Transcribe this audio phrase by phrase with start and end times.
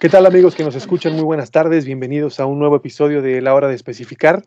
[0.00, 1.12] ¿Qué tal amigos que nos escuchan?
[1.12, 4.42] Muy buenas tardes, bienvenidos a un nuevo episodio de La Hora de Especificar.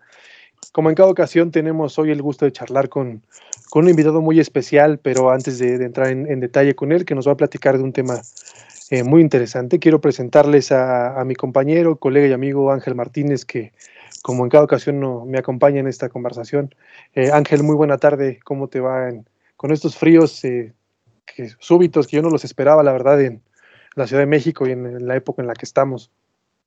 [0.72, 3.22] Como en cada ocasión tenemos hoy el gusto de charlar con,
[3.70, 7.28] con un invitado muy especial, pero antes de, entrar en, detalle con él, que nos
[7.28, 8.22] va a platicar de un tema
[8.90, 13.72] eh, muy interesante, quiero presentarles a, mi compañero, colega y amigo Ángel Martínez, que
[14.24, 16.74] como en cada ocasión no, me acompaña en esta conversación.
[17.14, 19.12] Eh, Ángel, muy buena tarde, ¿cómo te va
[19.58, 20.74] con estos fríos eh,
[21.36, 23.42] que, súbitos que yo no los esperaba, la verdad, en
[23.96, 26.12] la Ciudad de México y en la época en la que estamos?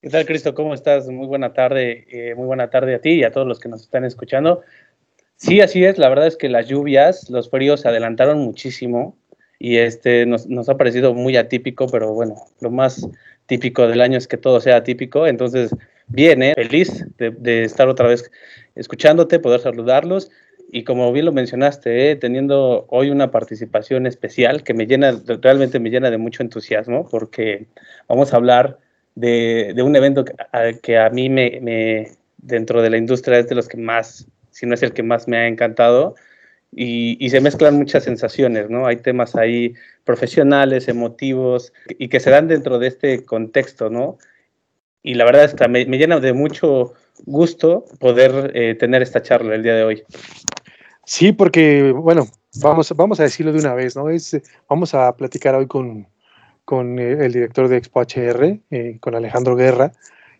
[0.02, 0.52] ¿Qué tal, Cristo?
[0.52, 1.08] ¿Cómo estás?
[1.08, 3.82] Muy buena tarde, eh, muy buena tarde a ti y a todos los que nos
[3.82, 4.62] están escuchando.
[5.36, 5.96] Sí, así es.
[5.96, 9.16] La verdad es que las lluvias, los fríos se adelantaron muchísimo
[9.60, 13.08] y este nos, nos, ha parecido muy atípico, pero bueno, lo más
[13.46, 15.28] típico del año es que todo sea atípico.
[15.28, 15.70] Entonces,
[16.08, 16.54] bien, ¿eh?
[16.56, 18.28] feliz de, de, estar otra vez
[18.74, 20.32] escuchándote, poder saludarlos.
[20.74, 22.16] Y como bien lo mencionaste, ¿eh?
[22.16, 27.66] teniendo hoy una participación especial que me llena, realmente me llena de mucho entusiasmo, porque
[28.08, 28.78] vamos a hablar
[29.14, 30.24] de, un evento
[30.82, 34.72] que a, mí me, dentro de la industria es de los que más, si no
[34.72, 36.14] es el que más me ha encantado,
[36.74, 38.86] y, se mezclan muchas sensaciones, ¿no?
[38.86, 39.74] Hay temas ahí
[40.04, 44.16] profesionales, emotivos, y que se dan dentro de este contexto, ¿no?
[45.02, 46.94] Y la verdad es que me, llena de mucho
[47.26, 50.04] gusto poder eh, tener esta charla el día de hoy.
[51.04, 52.26] Sí, porque, bueno,
[52.60, 54.08] vamos, vamos a decirlo de una vez, ¿no?
[54.08, 56.06] Es, vamos a platicar hoy con,
[56.64, 59.92] con eh, el director de Expo HR, eh, con Alejandro Guerra.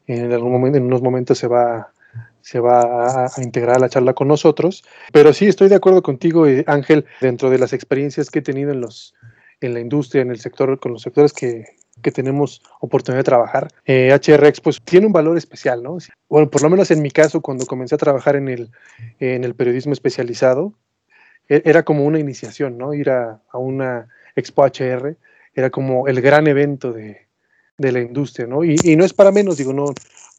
[0.06, 1.92] En, algún momento, en unos momentos se va,
[2.40, 4.84] se va a, integrar a la charla con nosotros.
[5.12, 8.70] Pero sí, estoy de acuerdo contigo, eh, Ángel, dentro de las experiencias que he tenido
[8.70, 9.14] en, los,
[9.60, 11.64] en la industria, en el sector, con los sectores que,
[12.02, 15.98] que tenemos oportunidad de trabajar, eh, HR Expo pues, tiene un valor especial, ¿no?
[16.28, 18.70] Bueno, por lo menos en mi caso, cuando comencé a trabajar en el,
[19.20, 20.74] en el periodismo especializado,
[21.48, 22.92] e, era como una iniciación, ¿no?
[22.94, 25.16] Ir a, a una Expo HR
[25.54, 27.26] era como el gran evento de,
[27.78, 28.62] la industria, ¿no?
[28.62, 29.86] Y, no es para menos, digo, no,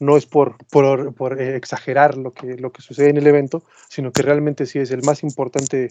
[0.00, 4.22] no es por, por, exagerar lo que, lo que sucede en el evento, sino que
[4.22, 5.88] realmente sí es el más importante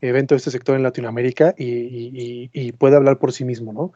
[0.00, 3.92] evento de este sector en Latinoamérica y, puede hablar por sí mismo, ¿no?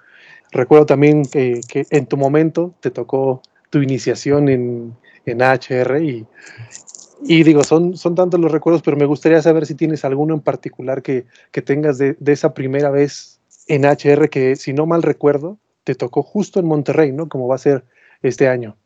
[0.50, 7.64] Recuerdo también que, en tu momento te tocó tu iniciación en, en AHR y, digo,
[7.64, 11.26] son, son tantos los recuerdos, pero me gustaría saber si tienes alguno en particular que,
[11.64, 16.22] tengas de, de, esa primera vez en HR que, si no mal recuerdo, te tocó
[16.22, 17.28] justo en Monterrey, ¿no?
[17.28, 17.84] Como va a ser
[18.22, 18.76] este año.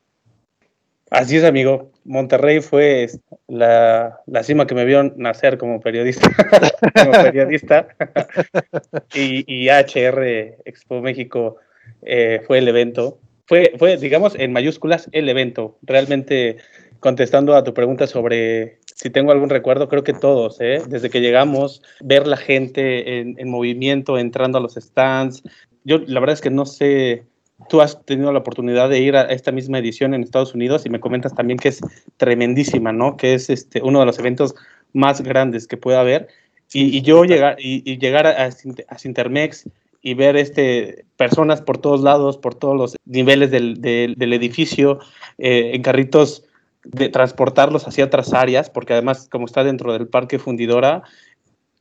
[1.12, 1.90] Así es, amigo.
[2.04, 3.06] Monterrey fue
[3.46, 6.30] la, cima que me vio nacer como periodista.
[6.94, 7.86] como periodista.
[9.14, 11.56] y, y, HR Expo México
[12.00, 13.18] eh, fue el evento.
[13.46, 15.76] Fue, fue, digamos, en mayúsculas, el evento.
[15.82, 16.56] Realmente,
[16.98, 20.80] contestando a tu pregunta sobre si tengo algún recuerdo, creo que todos, ¿eh?
[20.88, 25.42] desde que llegamos, ver la gente en, movimiento, entrando a los stands.
[25.84, 27.24] Yo la verdad es que no sé,
[27.68, 30.90] tú has tenido la oportunidad de ir a esta misma edición en Estados Unidos y
[30.90, 31.80] me comentas también que es
[32.16, 33.16] tremendísima, ¿no?
[33.16, 34.54] Que es este, uno de los eventos
[34.92, 36.28] más grandes que pueda haber.
[36.74, 39.68] Y, yo llegar, y, llegar a, a, Sintermex
[40.00, 44.98] y ver este, personas por todos lados, por todos los niveles del, del, edificio,
[45.36, 46.44] eh, en carritos
[46.84, 51.02] de transportarlos hacia otras áreas, porque además como está dentro del parque fundidora,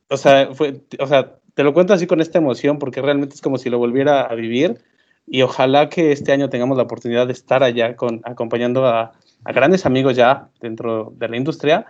[0.08, 3.40] o sea, fue, o sea, te lo cuento así con esta emoción porque realmente es
[3.40, 4.78] como si lo volviera a vivir
[5.26, 9.12] y ojalá que este año tengamos la oportunidad de estar allá con, acompañando a,
[9.44, 11.86] grandes amigos ya dentro de la industria.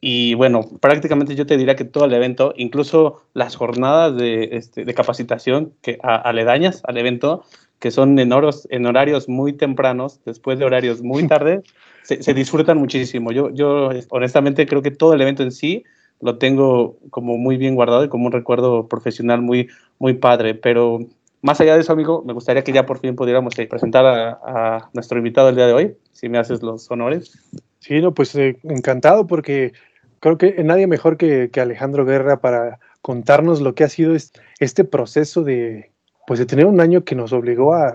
[0.00, 4.84] Y bueno, prácticamente yo te diría que todo el evento, incluso las jornadas de, este,
[4.84, 7.44] de capacitación que aledañas al evento,
[7.78, 11.62] que son en, en horarios muy tempranos, después de horarios muy tarde,
[12.02, 13.32] se, disfrutan muchísimo.
[13.32, 15.84] Yo, yo honestamente creo que todo el evento en sí
[16.20, 20.54] lo tengo como muy bien guardado y como un recuerdo profesional muy, muy padre.
[20.54, 21.00] Pero
[21.42, 24.88] más allá de eso, amigo, me gustaría que ya por fin pudiéramos eh, presentar a,
[24.94, 27.38] nuestro invitado el día de hoy, si me haces los honores.
[27.80, 29.72] Sí, no, pues eh, encantado porque
[30.20, 34.14] creo que nadie mejor que, que Alejandro Guerra para contarnos lo que ha sido
[34.60, 35.92] este proceso de
[36.26, 37.94] pues de tener un año que nos obligó a,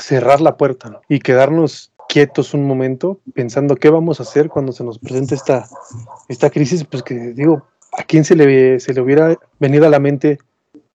[0.00, 4.84] cerrar la puerta y quedarnos quietos un momento pensando qué vamos a hacer cuando se
[4.84, 5.66] nos presente esta,
[6.28, 7.66] esta crisis, pues que digo,
[7.98, 10.38] ¿a quién se le, se le hubiera venido a la mente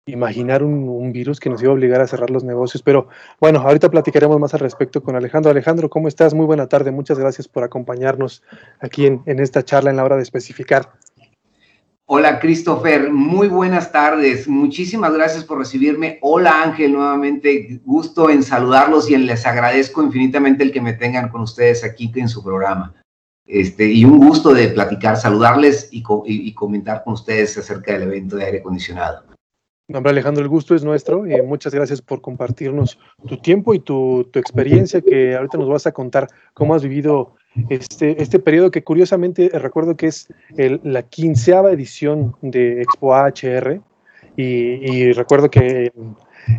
[0.07, 2.83] imaginar un, virus que nos iba a obligar a cerrar los negocios?
[2.83, 3.09] Pero
[3.41, 5.51] bueno, ahorita platicaremos más al respecto con Alejandro.
[5.51, 6.35] Alejandro, ¿cómo estás?
[6.35, 8.43] Muy buena tarde, muchas gracias por acompañarnos
[8.81, 10.91] aquí en, en esta charla en la hora de especificar.
[12.07, 14.49] Hola Christopher, muy buenas tardes.
[14.49, 16.19] Muchísimas gracias por recibirme.
[16.21, 21.29] Hola Ángel, nuevamente gusto en saludarlos y en les agradezco infinitamente el que me tengan
[21.29, 22.93] con ustedes aquí en su programa.
[23.47, 26.03] Este, y un gusto de platicar, saludarles y,
[26.55, 29.32] comentar con ustedes acerca del evento de aire acondicionado.
[29.89, 31.27] Hombre, Alejandro, el gusto es nuestro.
[31.27, 35.93] y muchas gracias por compartirnos tu tiempo y tu, experiencia, que ahorita nos vas a
[35.93, 37.35] contar cómo has vivido
[37.69, 43.81] este, este periodo que curiosamente recuerdo que es la quinceava edición de Expo AHR
[44.37, 45.93] y, recuerdo que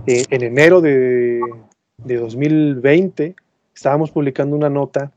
[0.05, 1.39] en, enero de,
[1.97, 3.35] 2020
[3.73, 5.11] estábamos publicando una nota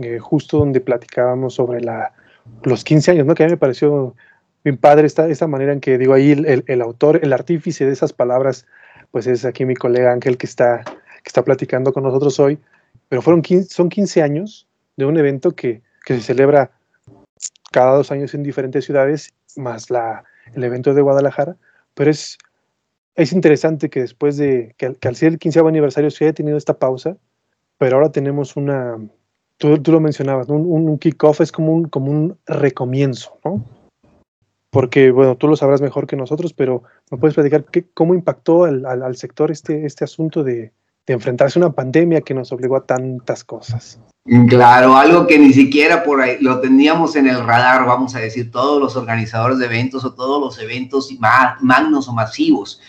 [0.00, 2.12] eh, justo donde platicábamos sobre la,
[2.62, 3.34] los 15 años, ¿no?
[3.34, 4.14] que a mí me pareció
[4.64, 8.12] bien padre esta, esta manera en que digo ahí el, autor, el artífice de esas
[8.12, 8.66] palabras,
[9.10, 12.58] pues es aquí mi colega Ángel que está, que está platicando con nosotros hoy,
[13.08, 16.72] pero fueron son 15 años de un evento que, se celebra
[17.70, 20.24] cada dos años en diferentes ciudades, más la,
[20.54, 21.56] el evento de Guadalajara,
[21.94, 22.36] pero es,
[23.14, 26.78] es interesante que después de que, al ser el 15 aniversario se haya tenido esta
[26.78, 27.16] pausa,
[27.78, 28.98] pero ahora tenemos una,
[29.56, 33.64] tú, tú lo mencionabas, un, un kickoff es como un, como un recomienzo, ¿no?
[34.70, 38.64] Porque, bueno, tú lo sabrás mejor que nosotros, pero ¿me puedes platicar qué, cómo impactó
[38.64, 40.72] al, al, sector este, este asunto de,
[41.06, 43.98] de, enfrentarse a una pandemia que nos obligó a tantas cosas?
[44.48, 48.50] Claro, algo que ni siquiera por ahí lo teníamos en el radar, vamos a decir,
[48.52, 52.80] todos los organizadores de eventos o todos los eventos magnos o masivos.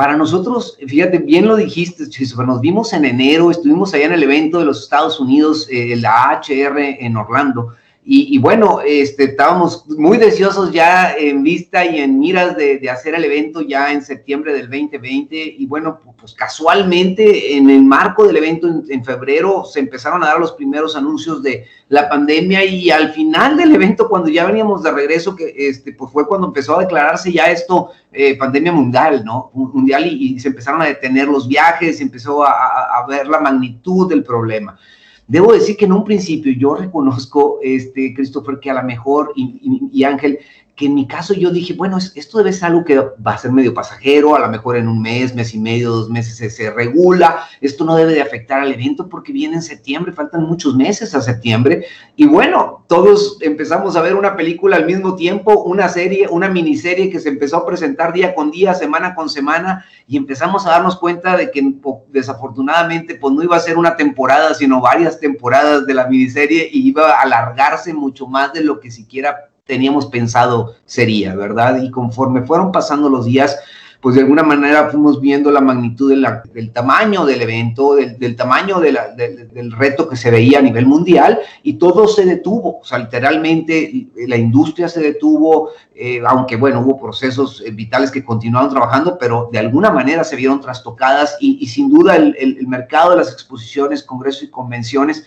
[0.00, 2.04] Para nosotros, fíjate, bien lo dijiste,
[2.46, 6.40] nos vimos en enero, estuvimos allá en el evento de los Estados Unidos, eh, la
[6.40, 12.56] HR en Orlando, y, bueno, este, estábamos muy deseosos ya en vista y en miras
[12.56, 15.36] de, hacer el evento ya en septiembre del 2020.
[15.58, 20.40] Y bueno, pues casualmente en el marco del evento en, febrero se empezaron a dar
[20.40, 24.92] los primeros anuncios de la pandemia y al final del evento, cuando ya veníamos de
[24.92, 29.50] regreso, que este, pues fue cuando empezó a declararse ya esto eh, pandemia mundial, ¿no?
[29.52, 34.24] Mundial y, se empezaron a detener los viajes, se empezó a ver la magnitud del
[34.24, 34.78] problema.
[35.30, 40.02] Debo decir que en un principio yo reconozco, este, Christopher, que a lo mejor, y
[40.02, 40.40] Ángel,
[40.80, 43.52] que en mi caso yo dije, bueno, esto debe ser algo que va a ser
[43.52, 47.46] medio pasajero, a lo mejor en un mes, mes y medio, dos meses se, regula,
[47.60, 51.20] esto no debe de afectar al evento porque viene en septiembre, faltan muchos meses a
[51.20, 51.84] septiembre,
[52.16, 57.10] y bueno, todos empezamos a ver una película al mismo tiempo, una serie, una miniserie
[57.10, 60.96] que se empezó a presentar día con día, semana con semana, y empezamos a darnos
[60.96, 61.74] cuenta de que
[62.08, 66.88] desafortunadamente pues no iba a ser una temporada, sino varias temporadas de la miniserie y
[66.88, 71.82] iba a alargarse mucho más de lo que siquiera teníamos pensado sería, ¿verdad?
[71.82, 73.58] Y conforme fueron pasando los días,
[74.00, 79.72] pues de alguna manera fuimos viendo la magnitud del tamaño del evento, del, tamaño del
[79.72, 84.36] reto que se veía a nivel mundial y todo se detuvo, o sea, literalmente la
[84.36, 89.58] industria se detuvo, eh, aunque bueno, hubo procesos eh, vitales que continuaron trabajando, pero de
[89.58, 94.48] alguna manera se vieron trastocadas y, sin duda el mercado de las exposiciones, congresos y
[94.48, 95.26] convenciones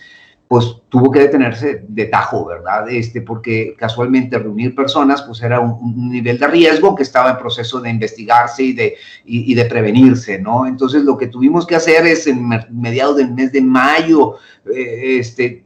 [0.54, 2.88] pues tuvo que detenerse de tajo, ¿verdad?
[2.88, 7.80] Este, porque casualmente reunir personas, pues era un, nivel de riesgo que estaba en proceso
[7.80, 10.64] de investigarse y de, y, de prevenirse, ¿no?
[10.64, 14.36] Entonces lo que tuvimos que hacer es en mediados del mes de mayo,
[14.72, 15.64] eh, este,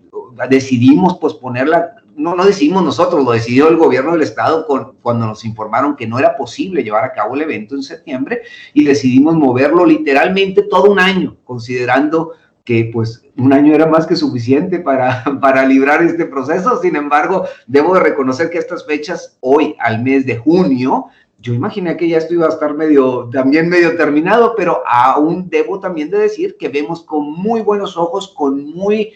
[0.49, 4.67] decidimos posponerla, no, no decidimos nosotros, lo decidió el gobierno del estado
[5.03, 8.41] cuando nos informaron que no era posible llevar a cabo el evento en septiembre
[8.73, 12.33] y decidimos moverlo literalmente todo un año, considerando
[12.69, 16.79] que pues un año era más que suficiente para, para librar este proceso.
[16.83, 21.07] Sin embargo, debo de reconocer que estas fechas, hoy al mes de junio,
[21.39, 25.81] yo imaginé que ya esto iba a estar medio, también medio terminado, pero aún debo
[25.81, 29.13] también de decir que vemos con muy buenos ojos, con muy,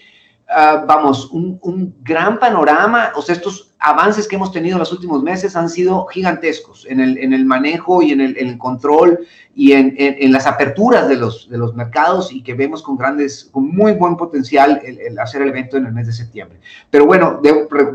[0.49, 4.93] ah, vamos, un, un, gran panorama, o sea, estos avances que hemos tenido en los
[4.93, 9.27] últimos meses han sido gigantescos en el, en el manejo y en el, el control
[9.55, 13.51] y en, en, las aperturas de los, de los mercados y que vemos con grandes,
[13.53, 16.59] con muy buen potencial el, hacer el evento en el mes de septiembre.
[16.89, 17.41] Pero bueno,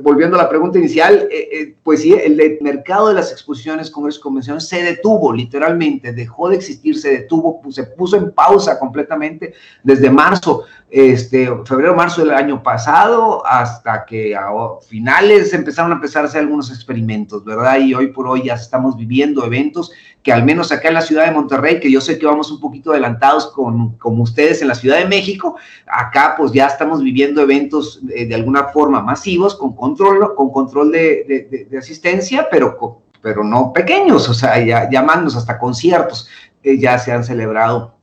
[0.01, 4.21] volviendo a la pregunta inicial, eh, eh, pues sí, el, mercado de las exposiciones, congresos
[4.21, 9.53] convenciones se detuvo literalmente, dejó de existir, se detuvo, se puso en pausa completamente
[9.83, 14.49] desde marzo, este, febrero, marzo del año pasado hasta que a
[14.87, 17.79] finales empezaron a empezar a hacer algunos experimentos, ¿verdad?
[17.79, 19.91] Y hoy por hoy ya estamos viviendo eventos
[20.23, 22.59] que al menos acá en la ciudad de Monterrey, que yo sé que vamos un
[22.59, 27.41] poquito adelantados con, como ustedes en la Ciudad de México, acá pues ya estamos viviendo
[27.41, 34.27] eventos de, alguna forma masivos, con control, con control de, asistencia, pero, pero no pequeños,
[34.27, 36.27] o sea, ya, llamándonos hasta conciertos,
[36.63, 37.96] eh, ya se han celebrado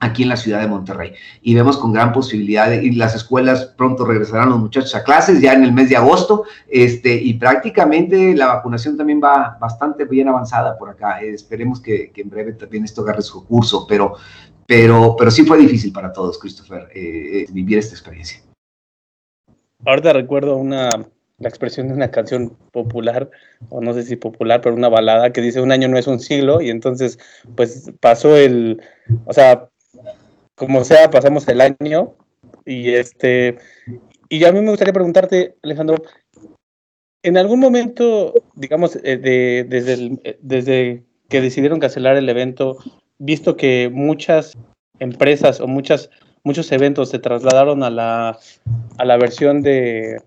[0.00, 1.14] aquí en la ciudad de Monterrey.
[1.42, 5.52] Y vemos con gran posibilidad, y las escuelas pronto regresarán los muchachos a clases, ya
[5.52, 10.78] en el mes de agosto, este, y prácticamente la vacunación también va bastante bien avanzada
[10.78, 11.20] por acá.
[11.20, 14.14] esperemos que, en breve también esto agarre su curso, pero,
[14.66, 18.40] pero, pero sí fue difícil para todos, Christopher, eh, eh, vivir esta experiencia.
[19.84, 20.90] Ahorita recuerdo una,
[21.38, 23.30] la expresión de una canción popular,
[23.68, 26.20] o no sé si popular, pero una balada que dice un año no es un
[26.20, 27.18] siglo, y entonces,
[27.56, 28.80] pues pasó el,
[29.24, 29.68] o sea,
[30.54, 32.14] como sea, pasamos el año,
[32.64, 33.58] y este,
[34.28, 35.96] y a mí me gustaría preguntarte, Alejandro,
[37.22, 42.78] en algún momento, digamos, eh, desde, eh, desde que decidieron cancelar el evento,
[43.18, 44.56] visto que muchas
[44.98, 46.10] empresas o muchas,
[46.44, 48.38] muchos eventos se trasladaron a la,
[48.98, 50.22] a la versión de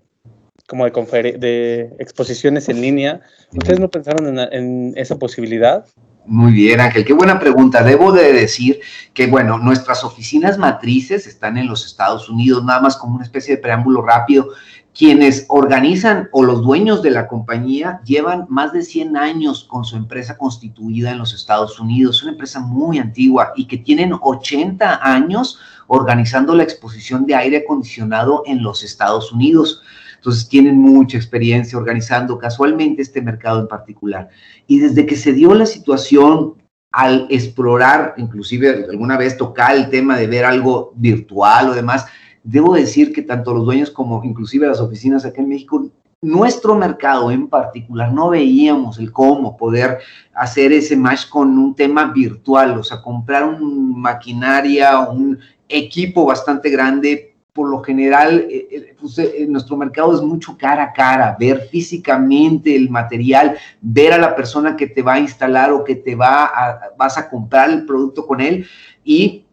[0.66, 0.92] como de,
[1.38, 3.20] de exposiciones en línea,
[3.52, 5.84] ¿ustedes no pensaron en, en esa posibilidad?
[6.24, 7.82] Muy bien, Ángel, qué buena pregunta.
[7.82, 8.80] Debo de decir
[9.12, 13.56] que, bueno, nuestras oficinas matrices están en los Estados Unidos, nada más como una especie
[13.56, 14.48] de preámbulo rápido
[14.94, 19.96] quienes organizan o los dueños de la compañía llevan más de 100 años con su
[19.96, 25.58] empresa constituida en los Estados Unidos, una empresa muy antigua y que tienen 80 años
[25.86, 29.82] organizando la exposición de aire acondicionado en los Estados Unidos.
[30.22, 34.28] Entonces tienen mucha experiencia organizando casualmente este mercado en particular.
[34.68, 36.54] Y desde que se dio la situación
[36.92, 42.06] al explorar, inclusive alguna vez tocar el tema de ver algo virtual o demás,
[42.44, 45.86] Debo decir que tanto los dueños como inclusive las oficinas acá en México,
[46.20, 49.98] nuestro mercado en particular, no veíamos el cómo poder
[50.34, 55.38] hacer ese match con un tema virtual, o sea, comprar un maquinaria, un
[55.68, 57.31] equipo bastante grande.
[57.52, 61.68] Por lo general, eh, eh, pues, eh, nuestro mercado es mucho cara a cara, ver
[61.70, 66.14] físicamente el material, ver a la persona que te va a instalar o que te
[66.14, 68.66] va a, vas a comprar el producto con él
[69.04, 69.44] y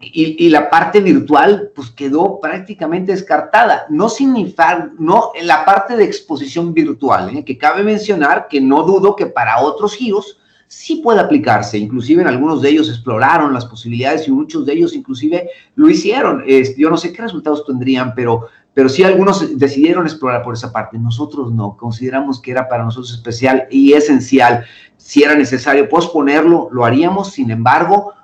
[0.00, 3.86] y, la parte virtual pues quedó prácticamente descartada.
[3.90, 7.44] No significa, no, en la parte de exposición virtual, ¿eh?
[7.44, 10.39] que cabe mencionar que no dudo que para otros giros
[10.70, 14.94] sí puede aplicarse, inclusive en algunos de ellos exploraron las posibilidades y muchos de ellos
[14.94, 16.44] inclusive lo hicieron.
[16.76, 20.96] yo no sé qué resultados tendrían, pero, pero sí algunos decidieron explorar por esa parte.
[20.96, 24.64] Nosotros no, consideramos que era para nosotros especial y esencial.
[24.96, 28.14] Si era necesario posponerlo, lo haríamos, sin embargo,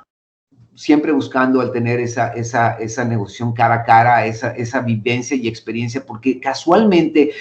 [0.77, 5.49] siempre buscando al tener esa, esa, esa negociación cara a cara, esa, esa vivencia y
[5.49, 7.33] experiencia, porque casualmente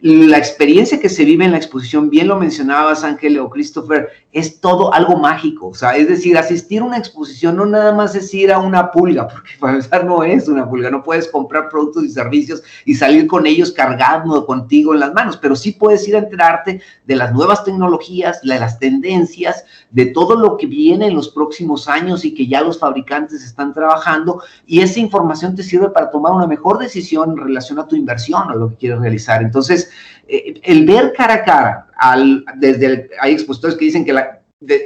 [0.00, 4.60] la experiencia que se vive en la exposición, bien lo mencionabas, Ángel o Christopher, es
[4.60, 5.68] todo algo mágico.
[5.68, 8.90] O sea, es decir, asistir a una exposición no nada más es ir a una
[8.90, 10.90] pulga, porque para empezar no es una pulga.
[10.90, 15.38] No puedes comprar productos y servicios y salir con ellos cargando contigo en las manos,
[15.38, 20.36] pero sí puedes ir a enterarte de las nuevas tecnologías, de las tendencias, de todo
[20.36, 24.42] lo que viene en los próximos años y que ya los fabricantes están trabajando.
[24.66, 28.50] Y esa información te sirve para tomar una mejor decisión en relación a tu inversión
[28.50, 29.42] o lo que quieres realizar.
[29.42, 29.83] Entonces,
[30.28, 34.14] eh, el ver cara a cara, al, desde hay expositores que dicen que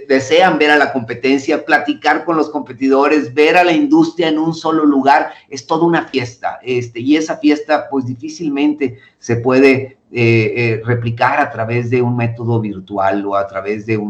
[0.09, 4.55] desean ver a la competencia, platicar con los competidores, ver a la industria en un
[4.55, 6.59] solo lugar, es toda una fiesta.
[6.63, 12.17] Este, y esa fiesta, pues difícilmente se puede eh, eh, replicar a través de un
[12.17, 14.01] método virtual o a través de,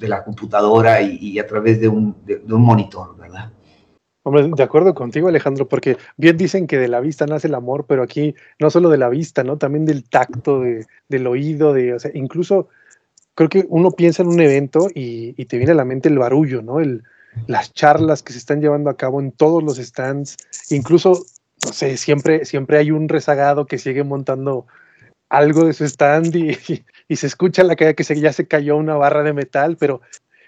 [0.00, 2.14] la computadora y, a través de un,
[2.46, 3.16] monitor.
[4.24, 7.86] Hombre, de acuerdo contigo, Alejandro, porque bien dicen que de la vista nace el amor,
[7.88, 9.58] pero aquí no solo de la vista, ¿no?
[9.58, 12.68] También del tacto, de, del oído, de, o sea, incluso
[13.34, 16.62] creo que uno piensa en un evento y, te viene a la mente el barullo,
[16.62, 16.78] ¿no?
[16.78, 17.02] El,
[17.48, 20.36] las charlas que se están llevando a cabo en todos los stands,
[20.70, 21.24] incluso,
[21.64, 24.66] no sé, siempre, siempre hay un rezagado que sigue montando
[25.32, 26.54] algo de su stand y,
[27.16, 30.00] se escucha la caída que se, ya se cayó una barra de metal, pero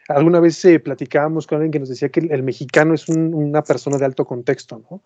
[0.08, 3.96] Alguna vez eh, platicábamos con alguien que nos decía que el, mexicano es una persona
[3.96, 5.02] de alto contexto, ¿no?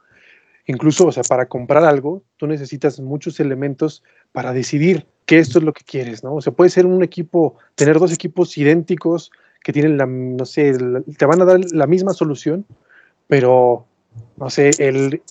[0.67, 4.03] Incluso, o sea, para comprar algo, tú necesitas muchos elementos
[4.33, 6.35] para decidir que esto es lo que quieres, ¿no?
[6.35, 9.31] O sea, puede ser un equipo, tener dos equipos idénticos
[9.63, 10.77] que tienen la, no sé,
[11.17, 12.67] te van a dar la misma solución,
[13.29, 13.87] pero,
[14.37, 15.23] no sé, el,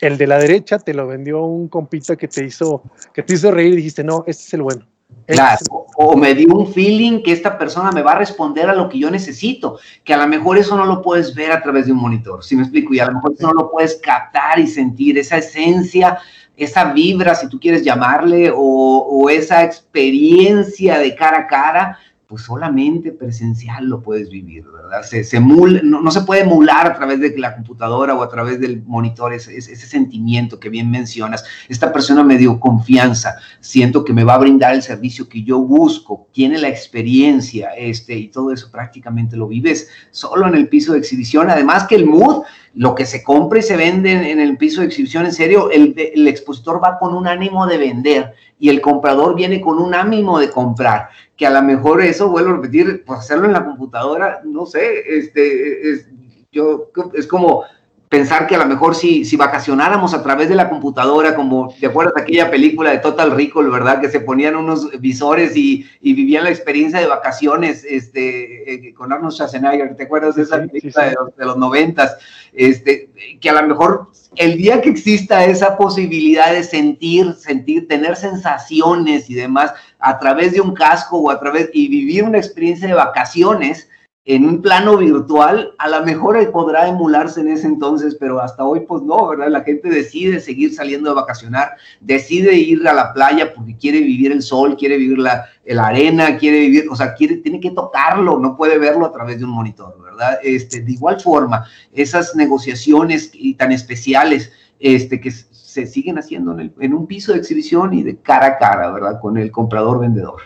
[0.00, 2.82] el de la derecha te lo vendió un compita que te hizo,
[3.14, 4.86] que te hizo reír y dijiste, no, este es el bueno.
[5.26, 8.88] Claro, o me dio un feeling que esta persona me va a responder a lo
[8.88, 11.92] que yo necesito, que a lo mejor eso no lo puedes ver a través de
[11.92, 12.92] un monitor, si me explico?
[12.92, 16.18] Y a lo mejor eso no lo puedes captar y sentir, esa esencia,
[16.56, 21.98] esa vibra, si tú quieres llamarle, o, o esa experiencia de cara a cara,
[22.32, 25.02] pues solamente presencial lo puedes vivir, ¿verdad?
[25.02, 28.82] Se, se no, se puede emular a través de la computadora o a través del
[28.84, 31.44] monitor ese, ese, sentimiento que bien mencionas.
[31.68, 35.58] Esta persona me dio confianza, siento que me va a brindar el servicio que yo
[35.58, 40.94] busco, tiene la experiencia, este, y todo eso prácticamente lo vives solo en el piso
[40.94, 41.50] de exhibición.
[41.50, 44.86] Además que el mood, lo que se compra y se vende en, el piso de
[44.86, 49.34] exhibición, en serio, el, el expositor va con un ánimo de vender y el comprador
[49.34, 53.20] viene con un ánimo de comprar que a lo mejor eso, vuelvo a repetir, pues
[53.20, 56.08] hacerlo en la computadora, no sé, este, es,
[56.52, 57.64] yo, es como
[58.12, 61.86] pensar que a lo mejor si, si vacacionáramos a través de la computadora, como te
[61.86, 64.02] acuerdas de aquella película de Total Recall, ¿verdad?
[64.02, 69.14] Que se ponían unos visores y, y vivían la experiencia de vacaciones este, eh, con
[69.14, 72.18] Arnold Schwarzenegger, ¿te acuerdas de esa película De, los, de los noventas?
[72.52, 73.08] Este,
[73.40, 79.30] que a lo mejor el día que exista esa posibilidad de sentir, sentir, tener sensaciones
[79.30, 82.92] y demás a través de un casco o a través y vivir una experiencia de
[82.92, 83.88] vacaciones,
[84.24, 88.80] en un plano virtual, a lo mejor podrá emularse en ese entonces, pero hasta hoy
[88.80, 89.48] pues no, ¿verdad?
[89.48, 94.30] La gente decide seguir saliendo de vacacionar, decide ir a la playa porque quiere vivir
[94.30, 98.56] el sol, quiere vivir la, arena, quiere vivir, o sea, quiere, tiene que tocarlo, no
[98.56, 100.38] puede verlo a través de un monitor, ¿verdad?
[100.44, 106.94] Este, de igual forma, esas negociaciones tan especiales este, que se siguen haciendo en, en
[106.94, 109.18] un piso de exhibición y de cara a cara, ¿verdad?
[109.20, 110.42] Con el comprador-vendedor.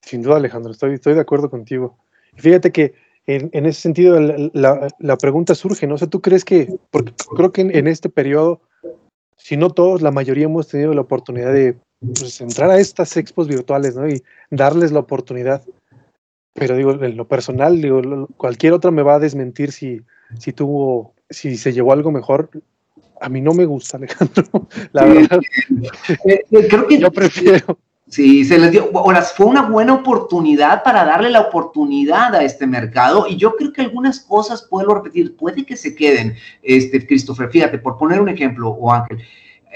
[0.00, 1.98] Sin duda, Alejandro, estoy, estoy de acuerdo contigo.
[2.36, 2.94] Fíjate que
[3.26, 5.94] en, en ese sentido la, la, pregunta surge, ¿no?
[5.94, 8.60] O sea, ¿tú crees que, porque creo que en, en, este periodo,
[9.36, 13.48] si no todos, la mayoría hemos tenido la oportunidad de pues, entrar a estas expos
[13.48, 14.08] virtuales, ¿no?
[14.08, 15.62] Y darles la oportunidad.
[16.54, 20.02] Pero digo, en lo personal, digo, cualquier otra me va a desmentir si,
[20.38, 22.50] si tuvo, si se llevó algo mejor.
[23.20, 24.44] A mí no me gusta, Alejandro.
[24.92, 25.40] La verdad.
[26.24, 27.78] Eh, eh, creo que yo prefiero.
[28.12, 32.66] Sí, se les dio, ahora fue una buena oportunidad para darle la oportunidad a este
[32.66, 37.48] mercado y yo creo que algunas cosas, puedo repetir, puede que se queden, este, Christopher,
[37.48, 39.22] fíjate, por poner un ejemplo, o Ángel,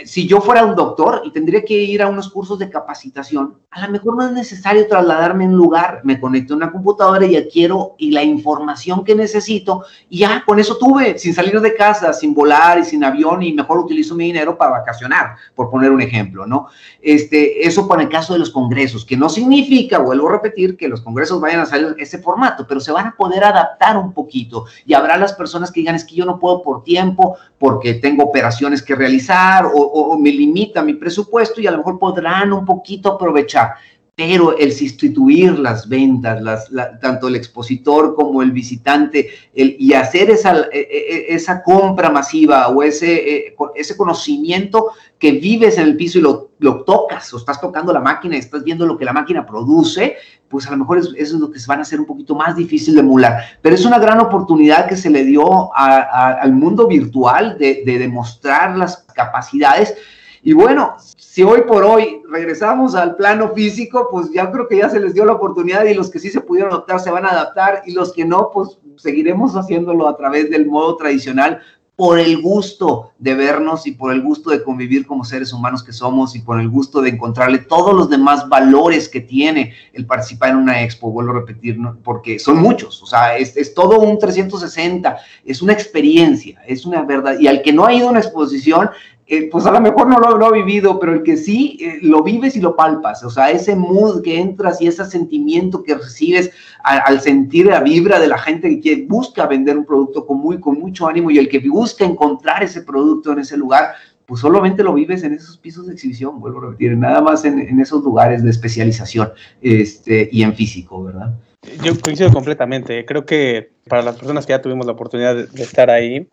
[0.05, 3.87] si yo fuera un doctor y tendría que ir a unos cursos de capacitación, a
[3.87, 7.37] lo mejor no es necesario trasladarme a un lugar, me conecto a una computadora y
[7.37, 12.12] adquiero y la información que necesito y ya con eso tuve, sin salir de casa,
[12.12, 16.03] sin volar y sin avión y mejor utilizo mi dinero para vacacionar, por poner un
[16.03, 16.67] ejemplo, ¿no?
[17.00, 20.88] Este, eso para el caso de los congresos, que no significa, vuelvo a repetir, que
[20.88, 24.67] los congresos vayan a salir ese formato, pero se van a poder adaptar un poquito
[24.85, 28.25] y habrá las personas que digan es que yo no puedo por tiempo porque tengo
[28.25, 32.64] operaciones que realizar o o, me limita mi presupuesto y a lo mejor podrán un
[32.64, 33.75] poquito aprovechar.
[34.17, 36.71] Pero el sustituir las ventas, las,
[37.03, 42.09] tanto el expositor como el visitante, el, y hacer esa, e, e, e, esa compra
[42.09, 47.37] masiva o ese, ese conocimiento que vives en el piso y lo, lo, tocas o
[47.37, 50.17] estás tocando la máquina y estás viendo lo que la máquina produce,
[50.49, 52.57] pues a lo mejor eso, es lo que se van a hacer un poquito más
[52.57, 53.43] difícil de emular.
[53.61, 58.79] Pero es una gran oportunidad que se le dio al mundo virtual de, de demostrar
[58.79, 59.95] las capacidades.
[60.43, 64.89] Y bueno, si hoy por hoy regresamos al plano físico, pues ya creo que ya
[64.89, 67.31] se les dio la oportunidad y los que sí se pudieron adaptar se van a
[67.31, 71.61] adaptar y los que no, pues seguiremos haciéndolo a través del modo tradicional
[71.97, 75.95] por el gusto de vernos y por el gusto de convivir como seres humanos que
[75.95, 80.51] somos y por el gusto de encontrarle todos los demás valores que tiene el participar
[80.51, 84.19] en una expo, vuelvo a repetir, porque son muchos, o sea, es, es, todo un
[84.19, 88.21] 360, es una experiencia, es una verdad, y al que no ha ido a una
[88.21, 88.91] exposición,
[89.28, 92.23] eh, pues a lo mejor no lo, ha vivido, pero el que sí, eh, lo
[92.23, 96.52] vives y lo palpas, o sea, ese mood que entras y ese sentimiento que recibes
[96.84, 100.78] al, sentir la vibra de la gente que busca vender un producto con, muy, con
[100.78, 103.95] mucho ánimo y el que busca encontrar ese producto en ese lugar,
[104.26, 107.80] pues solamente lo vives en esos pisos de exhibición, vuelvo a repetir, nada más en,
[107.80, 111.34] esos lugares de especialización este, y en físico, ¿verdad?
[111.82, 113.04] Yo coincido completamente.
[113.04, 116.28] Creo que para las personas que ya tuvimos la oportunidad de estar ahí,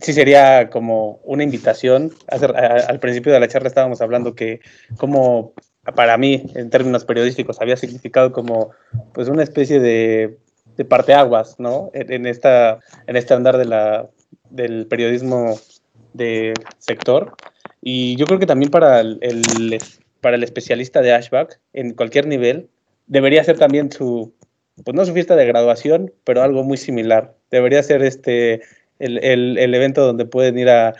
[0.00, 2.12] sí sería como una invitación.
[2.28, 4.60] al principio de la charla estábamos hablando que
[4.96, 5.54] como
[5.94, 8.70] para mí, en términos periodísticos, había significado como
[9.12, 10.38] pues una especie de,
[10.76, 11.90] de parteaguas, ¿no?
[11.94, 14.10] En, esta, en este andar de la,
[14.50, 15.58] del periodismo
[16.12, 17.36] de sector.
[17.80, 19.78] Y yo creo que también para el,
[20.20, 22.68] para el especialista de Ashback, en cualquier nivel,
[23.06, 24.34] debería ser también su,
[24.84, 27.34] pues no su fiesta de graduación, pero algo muy similar.
[27.50, 28.62] Debería ser este
[28.98, 30.94] el, el, el evento donde pueden ir a,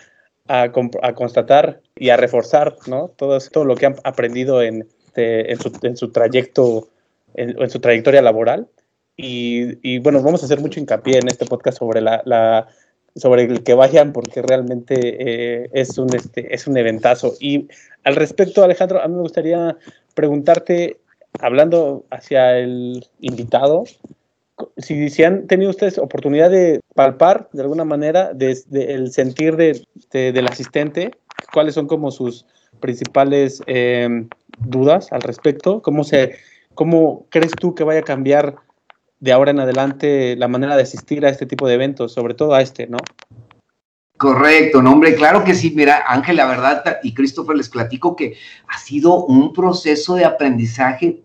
[0.49, 0.63] a,
[1.03, 3.09] a, constatar y a reforzar ¿no?
[3.09, 6.89] todo, todo lo que han aprendido en, de, en, su, en su, trayecto,
[7.35, 8.69] en, su trayectoria laboral.
[9.17, 12.69] Y, y, bueno, vamos a hacer mucho hincapié en este podcast sobre la, la
[13.17, 17.35] sobre el que vayan porque realmente eh, es, un, este, es un eventazo.
[17.41, 17.67] Y
[18.05, 19.77] al respecto, Alejandro, a mí me gustaría
[20.15, 21.01] preguntarte,
[21.41, 23.85] hablando hacia el invitado,
[24.79, 29.83] si, si, han tenido ustedes oportunidad de palpar de alguna manera de, el sentir de,
[30.11, 31.11] del asistente,
[31.53, 32.47] cuáles son como sus
[32.81, 34.27] principales eh,
[34.59, 36.37] dudas al respecto, cómo, se,
[36.75, 38.57] cómo crees tú que vaya a cambiar
[39.21, 42.55] de ahora en adelante la manera de asistir a este tipo de eventos, sobre todo
[42.55, 42.99] a este, ¿no?
[44.17, 45.73] Correcto, no, hombre, claro que sí.
[45.77, 48.35] Mira, Ángel, la verdad, y Christopher, les platico que
[48.67, 51.23] ha sido un proceso de aprendizaje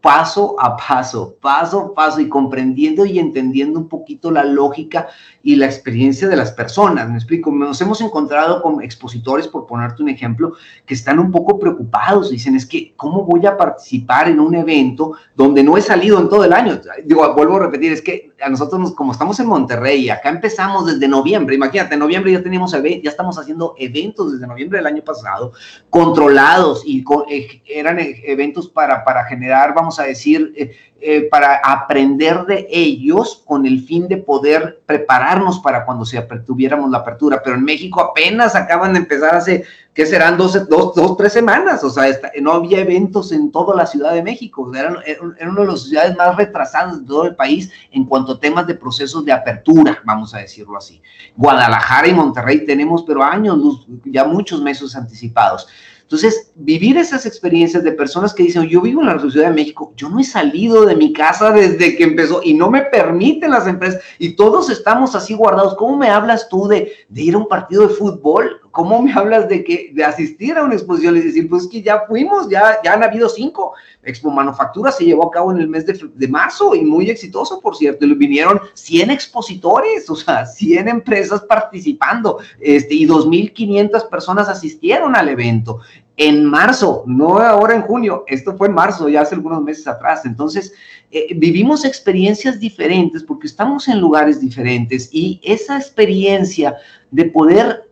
[0.00, 5.08] paso a paso, paso a paso y comprendiendo y entendiendo un poquito la lógica
[5.42, 7.08] y la experiencia de las personas.
[7.08, 10.54] Me explico, nos hemos encontrado con expositores, por ponerte un ejemplo,
[10.84, 12.30] que están un poco preocupados.
[12.30, 16.28] Dicen, es que, ¿cómo voy a participar en un evento donde no he salido en
[16.28, 16.80] todo el año?
[17.04, 21.06] Digo, vuelvo a repetir, es que a nosotros, como estamos en Monterrey, acá empezamos desde
[21.08, 25.52] noviembre, imagínate, en noviembre ya teníamos, ya estamos haciendo eventos desde noviembre del año pasado,
[25.90, 31.56] controlados y eh, eran eh, eventos para, para generar, vamos a decir, eh, eh, para
[31.56, 37.40] aprender de ellos con el fin de poder prepararnos para cuando se tuviéramos la apertura.
[37.42, 40.36] Pero en México apenas acaban de empezar hace, ¿qué serán?
[40.36, 41.82] Dos, dos, dos tres semanas.
[41.82, 42.04] O sea,
[42.40, 44.72] no había eventos en toda la Ciudad de México.
[44.74, 48.40] Era, era una de las ciudades más retrasadas de todo el país en cuanto a
[48.40, 51.02] temas de procesos de apertura, vamos a decirlo así.
[51.36, 55.66] Guadalajara y Monterrey tenemos, pero años, ya muchos meses anticipados.
[56.12, 59.94] Entonces, vivir esas experiencias de personas que dicen, yo vivo en la Ciudad de México,
[59.96, 63.66] yo no he salido de mi casa desde que empezó y no me permiten las
[63.66, 65.74] empresas y todos estamos así guardados.
[65.76, 68.60] ¿Cómo me hablas tú de, ir a un partido de fútbol?
[68.72, 72.04] ¿Cómo me hablas de que de asistir a una exposición y decir, pues que ya
[72.06, 73.72] fuimos, ya, ya han habido cinco?
[74.02, 77.58] Expo Manufactura se llevó a cabo en el mes de, de marzo y muy exitoso,
[77.60, 78.04] por cierto.
[78.04, 85.28] Y vinieron 100 expositores, o sea, 100 empresas participando este, y 2.500 personas asistieron al
[85.28, 85.80] evento
[86.16, 90.24] en marzo, no ahora en junio, esto fue en marzo, ya hace algunos meses atrás.
[90.24, 90.74] Entonces,
[91.10, 96.76] eh, vivimos experiencias diferentes porque estamos en lugares diferentes y esa experiencia
[97.10, 97.90] de poder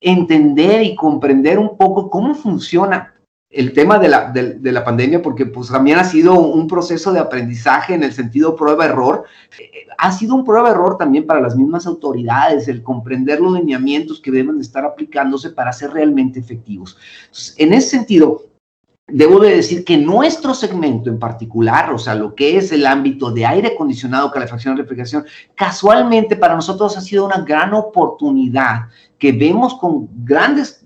[0.00, 3.14] entender y comprender un poco cómo funciona
[3.50, 7.18] el tema de la, de, la, pandemia, porque pues también ha sido un proceso de
[7.18, 9.24] aprendizaje en el sentido prueba-error,
[9.98, 14.56] ha sido un prueba-error también para las mismas autoridades, el comprender los lineamientos que deben
[14.56, 16.96] de estar aplicándose para ser realmente efectivos.
[17.56, 18.49] En ese sentido,
[19.12, 23.30] debo de decir que nuestro segmento en particular, o sea, lo que es el ámbito
[23.30, 29.74] de aire acondicionado, calefacción refrigeración, casualmente para nosotros ha sido una gran oportunidad que vemos
[29.74, 30.82] con grandes,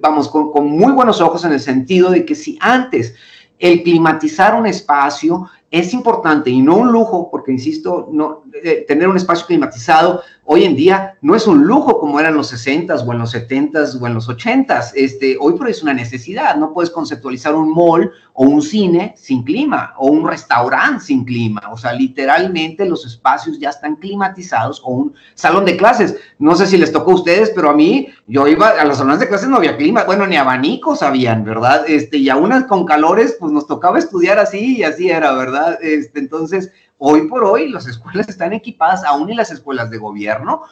[0.00, 3.14] vamos, con, con muy buenos ojos en el sentido de que si antes
[3.58, 9.08] el climatizar un espacio es importante y no un lujo, porque insisto, no, eh, tener
[9.08, 13.06] un espacio climatizado hoy en día no es un lujo como era en los 60s
[13.06, 14.90] o en los 70s o en los 80s.
[14.96, 16.56] Este, hoy por hoy es una necesidad.
[16.56, 21.62] No puedes conceptualizar un mall o un cine sin clima o un restaurante sin clima.
[21.70, 26.16] O sea, literalmente los espacios ya están climatizados o un salón de clases.
[26.40, 29.20] No sé si les tocó a ustedes, pero a mí, yo iba a los salones
[29.20, 30.02] de clases, no había clima.
[30.02, 31.84] Bueno, ni abanicos habían, ¿verdad?
[31.86, 35.59] Este, y aún con calores, pues nos tocaba estudiar así y así era, ¿verdad?
[35.80, 36.70] Este, entonces,
[37.02, 40.64] Hoy por hoy las escuelas están equipadas, aún en las escuelas de gobierno,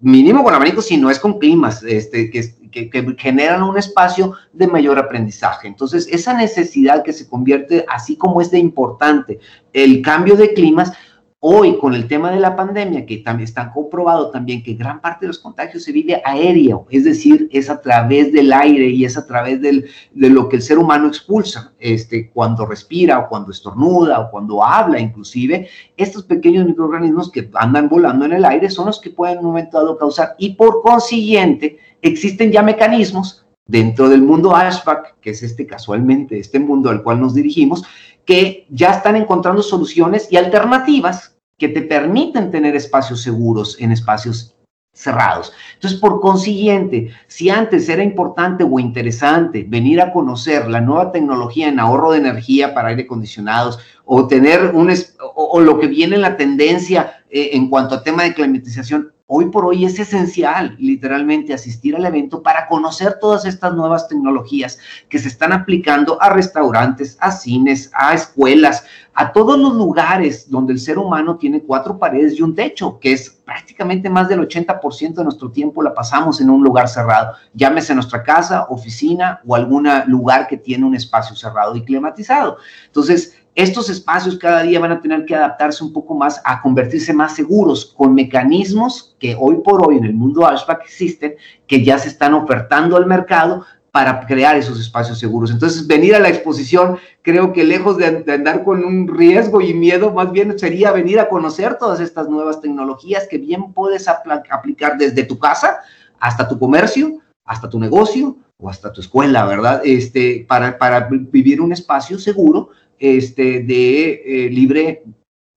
[0.00, 4.66] mínimo con abanicos, si no es con climas, este, que, que, generan un espacio de
[4.66, 5.68] mayor aprendizaje.
[5.68, 9.38] Entonces, esa necesidad que se convierte, así como es de importante
[9.72, 10.92] el cambio de climas,
[11.42, 15.24] Hoy, con el tema de la pandemia, que también está comprobado también que gran parte
[15.24, 19.16] de los contagios se vive aéreo, es decir, es a través del aire y es
[19.16, 23.52] a través del, de lo que el ser humano expulsa, este, cuando respira o cuando
[23.52, 28.88] estornuda o cuando habla inclusive, estos pequeños microorganismos que andan volando en el aire son
[28.88, 34.08] los que pueden en un momento dado causar y por consiguiente existen ya mecanismos dentro
[34.08, 37.84] del mundo HVAC, que es este casualmente, este mundo al cual nos dirigimos,
[38.24, 44.54] que ya están encontrando soluciones y alternativas que te permiten tener espacios seguros en espacios
[44.92, 45.52] cerrados.
[45.74, 51.68] Entonces, por consiguiente, si antes era importante o interesante venir a conocer la nueva tecnología
[51.68, 54.92] en ahorro de energía para aire acondicionados o tener un
[55.34, 59.46] o, lo que viene en la tendencia eh, en cuanto a tema de climatización, hoy
[59.46, 65.20] por hoy es esencial literalmente asistir al evento para conocer todas estas nuevas tecnologías que
[65.20, 70.80] se están aplicando a restaurantes, a cines, a escuelas, a todos los lugares donde el
[70.80, 75.24] ser humano tiene cuatro paredes y un techo, que es prácticamente más del 80% de
[75.24, 80.48] nuestro tiempo la pasamos en un lugar cerrado, llámese nuestra casa, oficina o algún lugar
[80.48, 82.58] que tiene un espacio cerrado y climatizado.
[82.86, 87.12] Entonces, estos espacios cada día van a tener que adaptarse un poco más a convertirse
[87.12, 91.34] más seguros con mecanismos que hoy por hoy en el mundo HVAC existen,
[91.66, 95.50] que ya se están ofertando al mercado para crear esos espacios seguros.
[95.50, 100.12] Entonces, venir a la exposición, creo que lejos de, andar con un riesgo y miedo,
[100.12, 105.24] más bien sería venir a conocer todas estas nuevas tecnologías que bien puedes aplicar desde
[105.24, 105.80] tu casa
[106.18, 109.82] hasta tu comercio, hasta tu negocio o hasta tu escuela, ¿verdad?
[109.84, 115.02] Este, para, para vivir un espacio seguro este, de eh, libre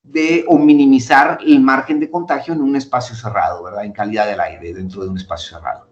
[0.01, 3.85] de o minimizar el margen de contagio en un espacio cerrado, ¿verdad?
[3.85, 5.87] En calidad del aire dentro de un espacio cerrado.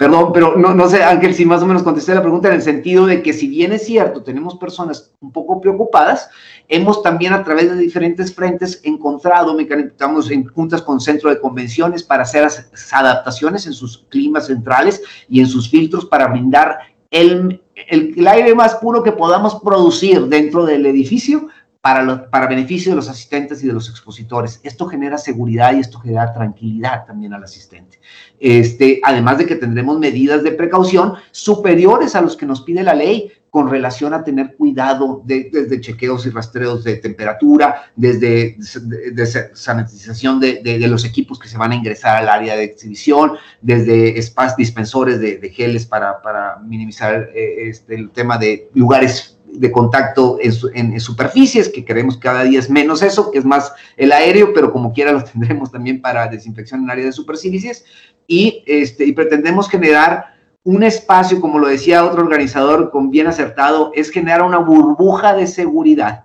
[0.00, 2.62] Perdón, pero no, no sé, Ángel, si más o menos contesté la pregunta en el
[2.62, 6.30] sentido de que si bien es cierto, tenemos personas un poco preocupadas,
[6.68, 12.02] hemos también a través de diferentes frentes encontrado, estamos en juntas con centro de convenciones
[12.02, 12.48] para hacer
[12.92, 16.78] adaptaciones en sus climas centrales y en sus filtros para brindar
[17.10, 21.48] el, el, aire más puro que podamos producir dentro del edificio
[21.80, 24.60] para, para beneficio de los asistentes y de los expositores.
[24.62, 28.00] Esto genera seguridad y esto genera tranquilidad también al asistente.
[28.38, 32.94] Este, además de que tendremos medidas de precaución superiores a los que nos pide la
[32.94, 39.26] ley con relación a tener cuidado de, desde chequeos y rastreos de temperatura, desde de,
[39.54, 44.18] sanitización de, de, los equipos que se van a ingresar al área de exhibición, desde
[44.18, 46.20] espacios dispensores de, geles para,
[46.64, 52.60] minimizar eh, este, el tema de lugares de contacto en, superficies, que queremos cada día
[52.60, 56.28] es menos eso, que es más el aéreo, pero como quiera lo tendremos también para
[56.28, 57.84] desinfección en área de superficies,
[58.26, 63.92] y, este, y pretendemos generar un espacio, como lo decía otro organizador con bien acertado,
[63.94, 66.24] es generar una burbuja de seguridad.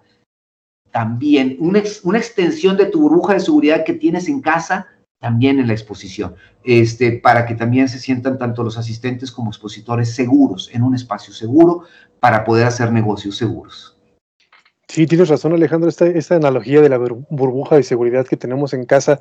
[0.92, 4.88] También una, una extensión de tu burbuja de seguridad que tienes en casa,
[5.20, 10.14] también en la exposición, este, para que también se sientan tanto los asistentes como expositores
[10.14, 11.84] seguros, en un espacio seguro,
[12.20, 13.98] para poder hacer negocios seguros.
[14.88, 18.86] Sí, tienes razón Alejandro, esta, esta analogía de la burbuja de seguridad que tenemos en
[18.86, 19.20] casa,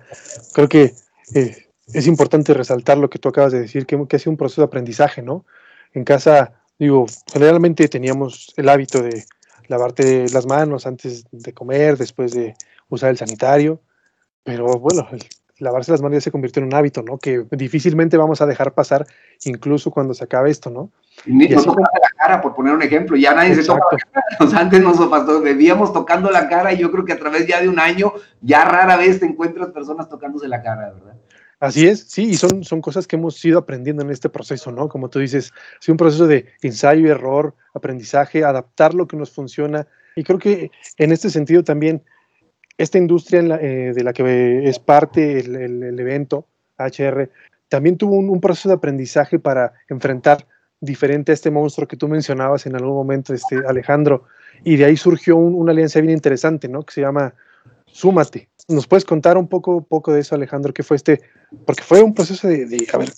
[0.53, 0.95] creo que
[1.35, 4.37] eh, es importante resaltar lo que tú acabas de decir, que, que ha sido un
[4.37, 5.45] proceso de aprendizaje, ¿no?
[5.93, 9.25] En casa, digo, generalmente teníamos el hábito de
[9.69, 12.55] lavarte las manos antes de comer, después de
[12.89, 13.81] usar el sanitario,
[14.43, 15.23] pero bueno, el,
[15.59, 17.19] lavarse las manos ya se convirtió en un hábito, ¿no?
[17.19, 19.07] Que difícilmente vamos a dejar pasar
[19.45, 20.91] incluso cuando se acabe esto, ¿no?
[21.27, 21.81] Y no como...
[21.81, 24.61] la cara, por poner un ejemplo, ya nadie se toca la cara.
[24.61, 27.79] antes nos bebíamos tocando la cara y yo creo que a través ya de un
[27.79, 31.15] año ya rara vez te encuentras personas tocándose la cara, ¿verdad?
[31.65, 34.87] Así es, sí, y son, son cosas que hemos ido aprendiendo en este proceso, ¿no?
[34.87, 35.51] Como tú dices,
[35.81, 39.87] es un proceso de ensayo error, aprendizaje, adaptar lo que nos funciona.
[40.15, 42.03] Y creo que en este sentido también
[42.77, 46.47] esta industria eh, de la que es parte el, evento
[46.77, 47.31] HR
[47.71, 50.47] también tuvo un, proceso de aprendizaje para enfrentar
[50.81, 54.25] diferente a este monstruo que tú mencionabas en algún momento, este, Alejandro,
[54.65, 56.83] y de ahí surgió una alianza bien interesante, ¿no?
[56.83, 57.33] Que se llama
[57.87, 58.51] Súmate.
[58.69, 60.73] ¿Nos puedes contar un poco, poco de eso, Alejandro?
[60.73, 61.21] ¿Qué fue este?
[61.67, 63.13] Porque fue un proceso de, a ver,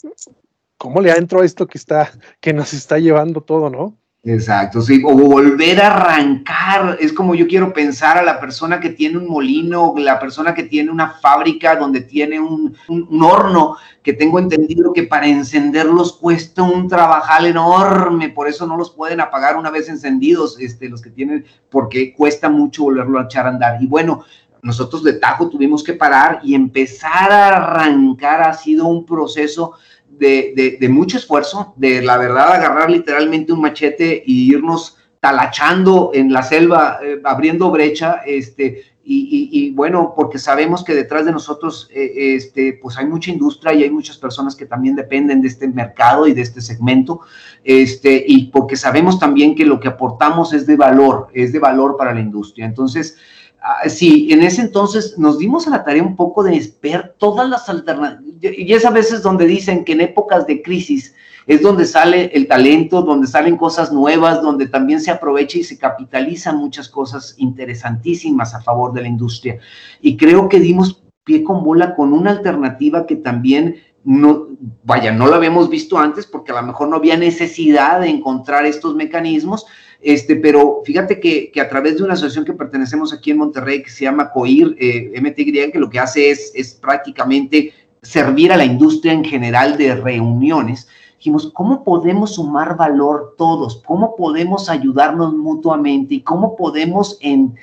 [0.77, 3.97] ¿cómo le entrado a esto que está, que nos está llevando todo, ¿no?
[4.29, 8.91] Exacto, sí, o volver a arrancar, es como yo quiero pensar a la persona que
[8.91, 12.75] tiene un molino, la persona que tiene una fábrica donde tiene un,
[13.23, 18.91] horno, que tengo entendido que para encenderlos cuesta un trabajal enorme, por eso no los
[18.91, 23.47] pueden apagar una vez encendidos, este, los que tienen, porque cuesta mucho volverlo a echar
[23.47, 23.81] a andar.
[23.81, 24.25] Y bueno,
[24.67, 29.75] nosotros de Tajo tuvimos que parar y empezar a arrancar ha sido un proceso
[30.09, 36.43] de, mucho esfuerzo, de la verdad agarrar literalmente un machete y irnos talachando en la
[36.43, 42.77] selva, eh, abriendo brecha, este, y, bueno, porque sabemos que detrás de nosotros, eh, este,
[42.83, 46.33] pues hay mucha industria y hay muchas personas que también dependen de este mercado y
[46.33, 47.21] de este segmento,
[47.63, 51.97] este, y porque sabemos también que lo que aportamos es de valor, es de valor
[51.97, 52.67] para la industria.
[52.67, 53.17] Entonces,
[53.61, 57.49] Ah, sí, en ese entonces nos dimos a la tarea un poco de ver todas
[57.49, 58.25] las alternativas.
[58.43, 61.15] Y es a veces donde dicen que en épocas de crisis
[61.47, 65.79] es donde sale el talento, donde salen cosas nuevas, donde también se aprovecha y se
[65.79, 69.59] capitalizan muchas cosas interesantísimas a favor de la industria.
[70.01, 74.47] Y creo que dimos pie con bola con una alternativa que también no,
[74.85, 78.65] vaya, no lo habíamos visto antes porque a lo mejor no había necesidad de encontrar
[78.65, 79.67] estos mecanismos,
[80.09, 83.91] este, pero fíjate que, a través de una asociación que pertenecemos aquí en Monterrey que
[83.91, 88.65] se llama COIR, eh, MTY, que lo que hace es, es prácticamente servir a la
[88.65, 93.83] industria en general de reuniones, dijimos, ¿cómo podemos sumar valor todos?
[93.85, 96.15] ¿Cómo podemos ayudarnos mutuamente?
[96.15, 97.57] ¿Y cómo podemos en,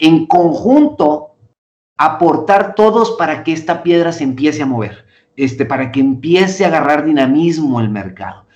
[0.00, 1.36] en conjunto
[1.96, 5.06] aportar todos para que esta piedra se empiece a mover?
[5.36, 8.46] Este, para que empiece a agarrar dinamismo el mercado.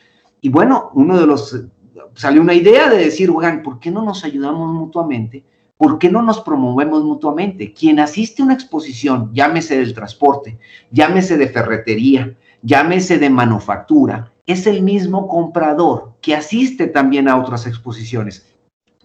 [0.40, 1.68] Y bueno, uno de los
[2.14, 5.44] salió una idea de decir, oigan, ¿por qué no nos ayudamos mutuamente?
[5.76, 7.72] ¿Por qué no nos promovemos mutuamente?
[7.72, 10.58] Quien asiste a una exposición, llámese del transporte,
[10.90, 17.66] llámese de ferretería, llámese de manufactura, es el mismo comprador que asiste también a otras
[17.66, 18.46] exposiciones.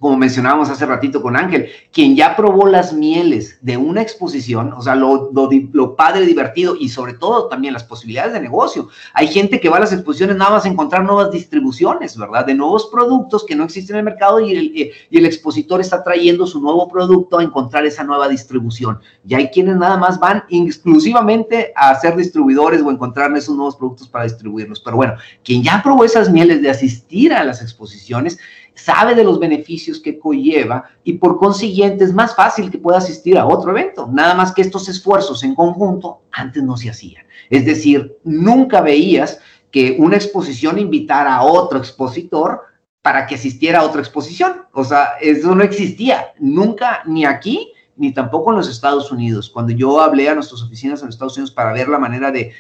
[0.04, 4.82] Como mencionábamos hace ratito con Ángel, quien ya probó las mieles de una exposición, o
[4.82, 8.90] sea, lo, lo, padre, divertido y sobre todo también las posibilidades de negocio.
[9.14, 12.46] Hay gente que va a las exposiciones nada más a encontrar nuevas distribuciones, ¿verdad?
[12.46, 14.76] De nuevos productos que no existen en el mercado y el,
[15.10, 19.00] y el expositor está trayendo su nuevo producto a encontrar esa nueva distribución.
[19.26, 24.10] Y hay quienes nada más van exclusivamente a ser distribuidores o encontrar esos nuevos productos
[24.10, 24.82] para distribuirlos.
[24.82, 25.14] Pero bueno,
[25.46, 28.38] quien ya probó esas mieles de asistir a las exposiciones,
[28.76, 33.38] sabe de los beneficios que conlleva y por consiguiente es más fácil que pueda asistir
[33.38, 34.10] a otro evento.
[34.12, 37.26] Nada más que estos esfuerzos en conjunto antes no se hacían.
[37.50, 39.40] Es decir, nunca veías
[39.72, 42.62] que una exposición invitara a otro expositor
[43.02, 44.64] para que asistiera a otra exposición.
[44.72, 49.50] O sea, eso no existía nunca ni aquí ni tampoco en los Estados Unidos.
[49.50, 52.52] Cuando yo hablé a nuestras oficinas en los Estados Unidos para ver la manera de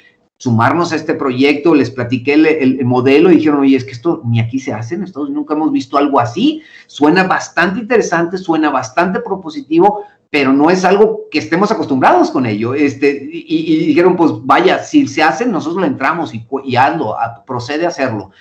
[0.43, 4.41] sumarnos a este proyecto, les platiqué el, modelo y dijeron, oye, es que esto ni
[4.41, 8.69] aquí se hace, en Estados Unidos nunca hemos visto algo así, suena bastante interesante, suena
[8.69, 12.73] bastante propositivo, pero no es algo que estemos acostumbrados con ello.
[12.73, 17.86] Este, y, dijeron, pues vaya, si se hace, nosotros le entramos y, y hazlo, procede
[17.86, 18.32] a hacerlo.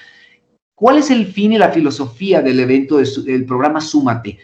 [0.74, 4.38] ¿Cuál es el fin y la filosofía del evento, del programa Súmate?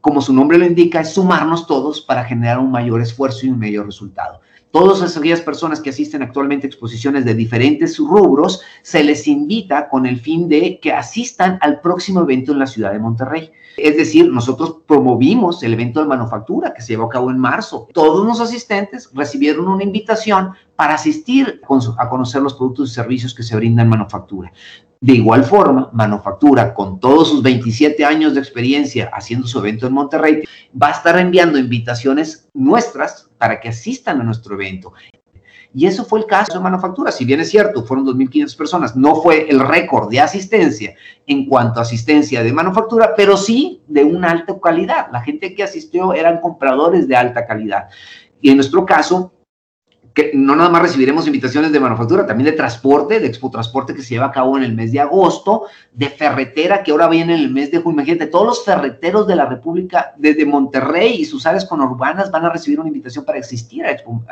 [0.00, 3.58] Como su nombre lo indica, es sumarnos todos para generar un mayor esfuerzo y un
[3.58, 4.40] mayor resultado.
[4.70, 10.06] Todas aquellas personas que asisten actualmente a exposiciones de diferentes rubros, se les invita con
[10.06, 13.50] el fin de que asistan al próximo evento en la ciudad de Monterrey.
[13.76, 17.88] Es decir, nosotros promovimos el evento de manufactura que se llevó a cabo en marzo.
[17.92, 21.60] Todos los asistentes recibieron una invitación para asistir
[21.98, 24.52] a conocer los productos y servicios que se brindan en manufactura.
[25.02, 29.94] De igual forma, Manufactura, con todos sus 27 años de experiencia haciendo su evento en
[29.94, 30.42] Monterrey,
[30.80, 34.92] va a estar enviando invitaciones nuestras para que asistan a nuestro evento.
[35.72, 37.12] Y eso fue el caso de Manufactura.
[37.12, 40.94] Si bien es cierto, fueron 2.500 personas, no fue el récord de asistencia
[41.26, 45.06] en cuanto a asistencia de manufactura, pero sí de una alta calidad.
[45.12, 47.88] La gente que asistió eran compradores de alta calidad.
[48.42, 49.32] Y en nuestro caso,
[50.14, 54.02] que no nada más recibiremos invitaciones de manufactura, también de transporte, de Expo Transporte que
[54.02, 57.40] se lleva a cabo en el mes de agosto, de ferretera que ahora viene en
[57.40, 58.00] el mes de junio.
[58.00, 62.50] Imagínate, todos los ferreteros de la República, desde Monterrey y sus áreas conurbanas van a
[62.50, 64.22] recibir una invitación para existir a, Expo,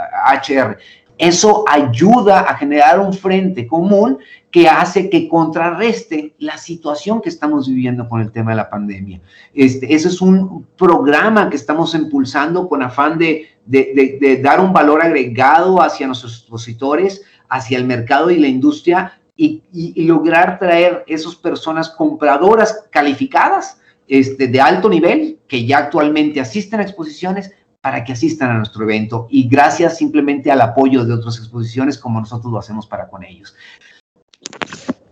[0.45, 0.79] HR.
[1.19, 4.19] Eso ayuda a generar un frente común
[4.53, 9.21] que hace que contrarreste la situación que estamos viviendo con el tema de la pandemia.
[9.53, 15.03] Este, ese es un programa que estamos impulsando con afán de, de, dar un valor
[15.03, 19.63] agregado hacia nuestros expositores, hacia el mercado y la industria y,
[20.05, 26.83] lograr traer esas personas compradoras calificadas este, de alto nivel que ya actualmente asisten a
[26.83, 31.99] exposiciones para que asistan a nuestro evento y gracias simplemente al apoyo de otras exposiciones
[31.99, 33.55] como nosotros lo hacemos para con ellos.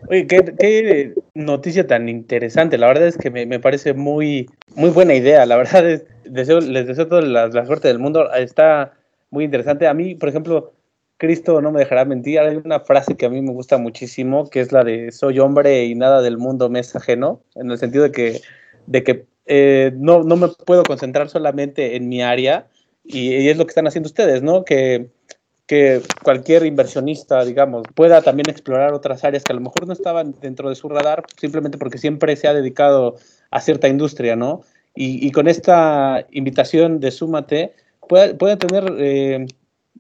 [0.09, 2.79] Oye, qué, noticia tan interesante.
[2.79, 5.45] La verdad es que me, parece muy, muy buena idea.
[5.47, 8.33] La verdad es, deseo, les deseo toda la, suerte del mundo.
[8.33, 8.93] Está
[9.31, 9.87] muy interesante.
[9.87, 10.73] A mí, por ejemplo,
[11.17, 12.39] Cristo no me dejará mentir.
[12.41, 15.85] Hay una frase que a mí me gusta muchísimo, que es la de soy hombre
[15.85, 18.41] y nada del mundo me es ajeno, en el sentido de que,
[18.87, 22.67] de que eh, no, no me puedo concentrar solamente en mi área
[23.05, 24.65] y, es lo que están haciendo ustedes, ¿no?
[24.65, 25.11] Que,
[25.67, 30.35] que cualquier inversionista, digamos, pueda también explorar otras áreas que a lo mejor no estaban
[30.41, 33.17] dentro de su radar, simplemente porque siempre se ha dedicado
[33.51, 34.63] a cierta industria, ¿no?
[34.97, 37.75] Y, con esta invitación de Súmate,
[38.09, 39.47] puede, puede tener, eh,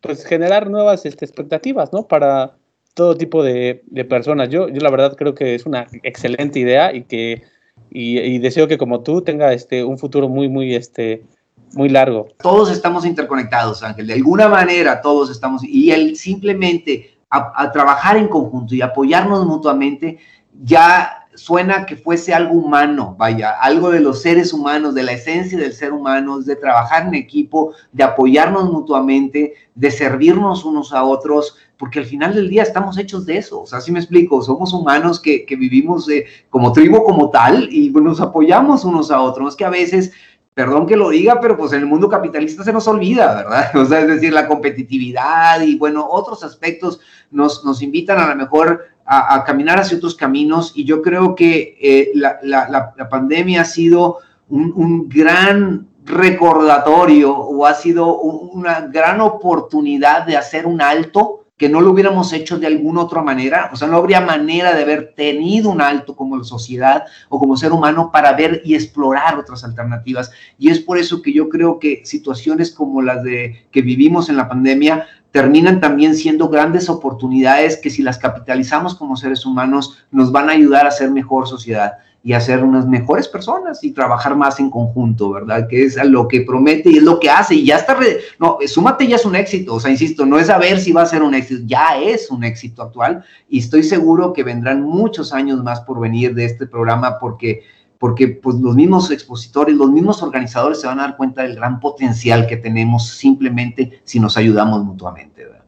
[0.00, 2.08] pues generar nuevas este, expectativas, ¿no?
[2.08, 2.54] Para
[2.94, 4.48] todo tipo de, personas.
[4.48, 7.42] Yo, yo la verdad creo que es una excelente idea y que
[7.90, 11.24] y, deseo que como tú tenga este, un futuro muy, muy, este,
[11.72, 12.28] muy largo.
[12.42, 18.28] Todos estamos interconectados, Ángel, de alguna manera todos estamos, y el simplemente a, trabajar en
[18.28, 20.18] conjunto y apoyarnos mutuamente
[20.62, 25.58] ya suena que fuese algo humano, vaya, algo de los seres humanos, de la esencia
[25.58, 31.56] del ser humano, de trabajar en equipo, de apoyarnos mutuamente, de servirnos unos a otros,
[31.76, 34.72] porque al final del día estamos hechos de eso, o sea, si me explico, somos
[34.72, 36.08] humanos que, vivimos
[36.50, 40.12] como tribu como tal y nos apoyamos unos a otros, es que a veces
[40.56, 43.70] perdón que lo diga, pero pues en el mundo capitalista se nos olvida, ¿verdad?
[43.76, 46.98] O sea, es decir, la competitividad y bueno, otros aspectos
[47.30, 51.78] nos, nos invitan a lo mejor a, caminar hacia otros caminos y yo creo que
[51.80, 58.80] eh, la, la, la, pandemia ha sido un, un, gran recordatorio o ha sido una
[58.80, 63.70] gran oportunidad de hacer un alto que no lo hubiéramos hecho de alguna otra manera,
[63.72, 67.72] o sea, no habría manera de haber tenido un alto como sociedad o como ser
[67.72, 70.30] humano para ver y explorar otras alternativas.
[70.58, 74.36] Y es por eso que yo creo que situaciones como las de que vivimos en
[74.36, 75.06] la pandemia
[75.36, 80.52] terminan también siendo grandes oportunidades que si las capitalizamos como seres humanos nos van a
[80.52, 81.98] ayudar a ser mejor sociedad.
[82.24, 85.68] y hacer unas mejores personas y trabajar más en conjunto, ¿verdad?
[85.68, 87.96] Que es lo que promete y es lo que hace y ya está,
[88.40, 91.02] no, súmate ya es un éxito, o sea, insisto, no es a ver si va
[91.02, 95.32] a ser un éxito, ya es un éxito actual y estoy seguro que vendrán muchos
[95.32, 97.62] años más por venir de este programa porque
[97.98, 101.80] porque pues los mismos expositores, los mismos organizadores se van a dar cuenta del gran
[101.80, 105.44] potencial que tenemos simplemente si nos ayudamos mutuamente.
[105.44, 105.64] ¿verdad?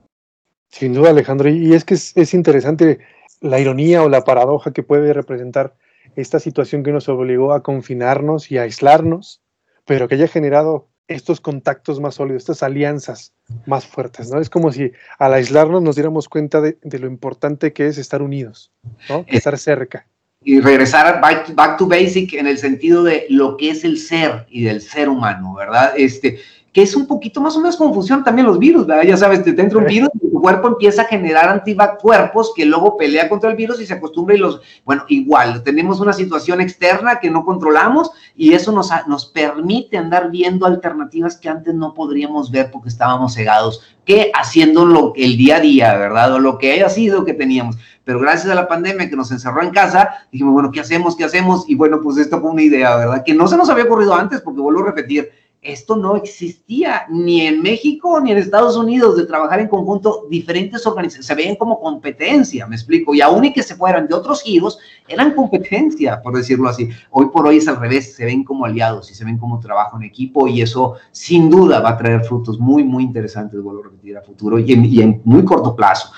[0.69, 2.99] Sin duda, Alejandro, y es que es, interesante
[3.41, 5.75] la ironía o la paradoja que puede representar
[6.17, 9.41] esta situación que nos obligó a confinarnos y a aislarnos,
[9.85, 13.33] pero que haya generado estos contactos más sólidos, estas alianzas
[13.65, 14.41] más fuertes, ¿no?
[14.41, 18.71] Es como si al aislarnos nos diéramos cuenta de, lo importante que es estar unidos,
[19.09, 19.25] ¿no?
[19.29, 20.07] Estar cerca
[20.49, 24.47] y regresar back, back, to basic en el sentido de lo que es el ser
[24.49, 25.93] y del ser humano, ¿verdad?
[25.95, 26.39] Este,
[26.79, 29.03] que es un poquito más o menos confusión también los virus, ¿verdad?
[29.03, 32.97] Ya sabes, te entra un virus y tu cuerpo empieza a generar anticuerpos que luego
[32.97, 37.19] pelea contra el virus y se acostumbra y los, bueno, igual, tenemos una situación externa
[37.19, 42.53] que no controlamos y eso nos, nos permite andar viendo alternativas que antes no podríamos
[42.53, 46.35] ver porque estábamos cegados, que haciendo lo, el día a día, ¿verdad?
[46.35, 47.77] O lo que haya sido que teníamos.
[48.05, 51.17] Pero gracias a la pandemia que nos encerró en casa, dijimos, bueno, ¿qué hacemos?
[51.17, 51.69] ¿Qué hacemos?
[51.69, 53.25] Y bueno, pues esto fue una idea, ¿verdad?
[53.27, 55.29] Que no se nos había ocurrido antes, porque vuelvo a repetir,
[55.61, 60.87] esto no existía ni en México ni en Estados Unidos de trabajar en conjunto diferentes
[60.87, 64.43] organizaciones, se ven como competencia, me explico, y aún y que se fueran de otros
[64.43, 64.79] giros,
[65.09, 66.89] eran competencia, por decirlo así.
[67.11, 69.97] Hoy por hoy es al revés, se ven como aliados y se ven como trabajo
[69.97, 73.85] en equipo y eso sin duda va a traer frutos muy, muy interesantes, vuelvo a
[73.85, 76.13] repetir, a futuro y en, muy corto plazo.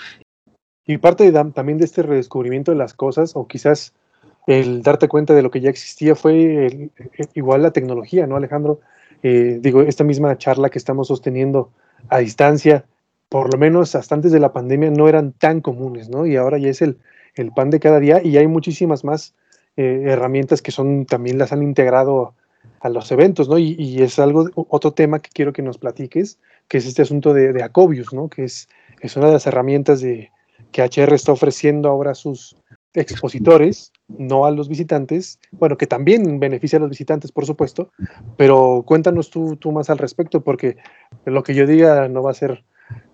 [0.87, 3.95] Y parte también de este redescubrimiento de las cosas, o quizás
[4.47, 6.91] el darte cuenta de lo que ya existía, fue
[7.35, 8.81] igual la tecnología, ¿no, Alejandro?
[9.23, 11.71] Eh, digo, esta misma charla que estamos sosteniendo
[12.09, 12.85] a distancia,
[13.29, 16.27] por lo menos hasta antes de la pandemia no eran tan comunes, ¿no?
[16.27, 16.99] Y ahora ya es el,
[17.35, 19.35] el pan de cada día y hay muchísimas más
[19.77, 22.35] eh, herramientas que son también las han integrado
[22.81, 23.59] a los eventos, ¿no?
[23.59, 27.53] Y, es algo, otro tema que quiero que nos platiques, que es este asunto de,
[27.53, 28.29] de Acobius, ¿no?
[28.29, 28.69] Que es,
[29.01, 30.31] es una de las herramientas de,
[30.73, 32.57] que HR está ofreciendo ahora a sus
[32.95, 37.91] expositores no a los visitantes, bueno, que también beneficia a los visitantes, por supuesto,
[38.37, 40.77] pero cuéntanos tú, tú más al respecto, porque
[41.25, 42.65] lo que yo diga no va a ser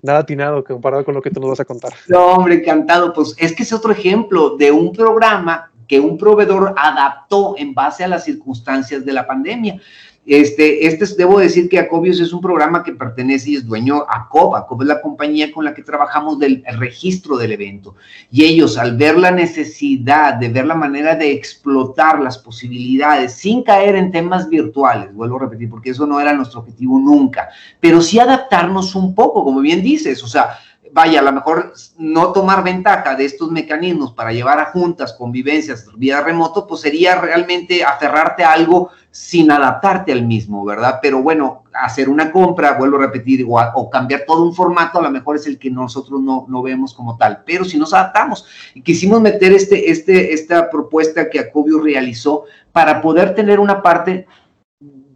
[0.02, 1.92] nada atinado comparado con lo que tú nos vas a contar.
[2.08, 6.74] No, hombre, encantado, pues es que es otro ejemplo de un programa que un proveedor
[6.76, 9.80] adaptó en base a las circunstancias de la pandemia.
[10.26, 14.28] Este, este, debo decir que Acobius es un programa que pertenece y es dueño a
[14.28, 14.56] COP.
[14.56, 17.94] ACOB es la compañía con la que trabajamos del registro del evento.
[18.30, 23.62] Y ellos, al ver la necesidad de ver la manera de explotar las posibilidades sin
[23.62, 27.48] caer en temas virtuales, vuelvo a repetir, porque eso no era nuestro objetivo nunca,
[27.78, 30.58] pero sí adaptarnos un poco, como bien dices, o sea,
[30.92, 35.86] vaya, a lo mejor no tomar ventaja de estos mecanismos para llevar a juntas, convivencias,
[35.96, 40.98] vía remoto, pues sería realmente aferrarte a algo sin adaptarte al mismo, ¿verdad?
[41.00, 45.10] Pero bueno, hacer una compra, vuelvo a repetir, o, cambiar todo un formato, a lo
[45.10, 47.42] mejor es el que nosotros no, no vemos como tal.
[47.46, 48.46] Pero si nos adaptamos,
[48.84, 54.26] quisimos meter este, este, esta propuesta que Acobio realizó para poder tener una parte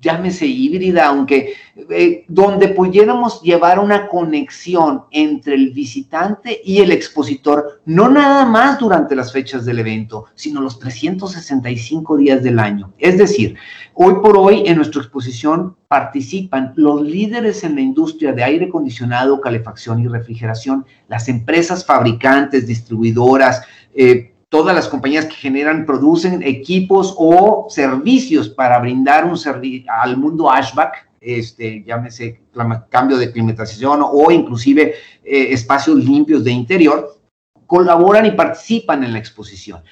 [0.00, 1.54] llámese híbrida, aunque
[1.90, 8.78] eh, donde pudiéramos llevar una conexión entre el visitante y el expositor, no nada más
[8.78, 12.92] durante las fechas del evento, sino los 365 días del año.
[12.98, 13.56] Es decir,
[13.94, 19.40] hoy por hoy en nuestra exposición participan los líderes en la industria de aire acondicionado,
[19.40, 23.62] calefacción y refrigeración, las empresas fabricantes, distribuidoras,
[23.94, 30.16] eh, todas las compañías que generan, producen equipos o servicios para brindar un servicio al
[30.16, 32.40] mundo ashback, este, llámese
[32.88, 37.20] cambio de climatización o inclusive eh, espacios limpios de interior,
[37.66, 39.82] colaboran y participan en la exposición.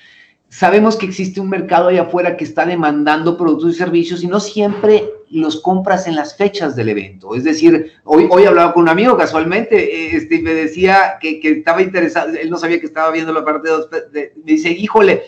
[0.50, 4.40] Sabemos que existe un mercado allá afuera que está demandando productos y servicios y no
[4.40, 7.34] siempre los compras en las fechas del evento.
[7.34, 11.50] Es decir, hoy, hoy hablaba con un amigo casualmente este, y me decía que, que,
[11.50, 15.24] estaba interesado, él no sabía que estaba viendo la parte 2, me dice, híjole,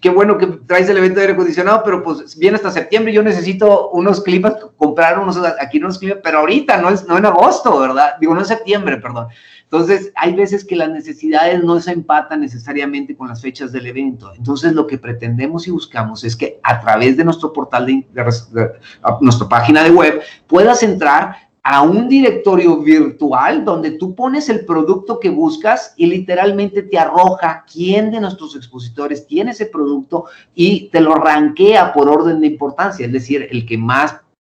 [0.00, 3.22] qué bueno que traes el evento de aire acondicionado, pero pues viene hasta septiembre, yo
[3.22, 7.78] necesito unos climas, comprar unos, aquí unos climas, pero ahorita, no, es, no en agosto,
[7.78, 8.14] ¿verdad?
[8.20, 9.28] Digo, no en septiembre, perdón.
[9.64, 14.32] Entonces, hay veces que las necesidades no se empatan necesariamente con las fechas del evento.
[14.36, 18.06] Entonces, lo que pretendemos y buscamos es que a través de nuestro portal, de,
[19.20, 21.36] nuestra página de web, puedas entrar
[21.66, 27.64] a un directorio virtual donde tú pones el producto que buscas y literalmente te arroja
[27.72, 33.06] quién de nuestros expositores tiene ese producto y te lo ranquea por orden de importancia,
[33.06, 34.16] es decir, el que más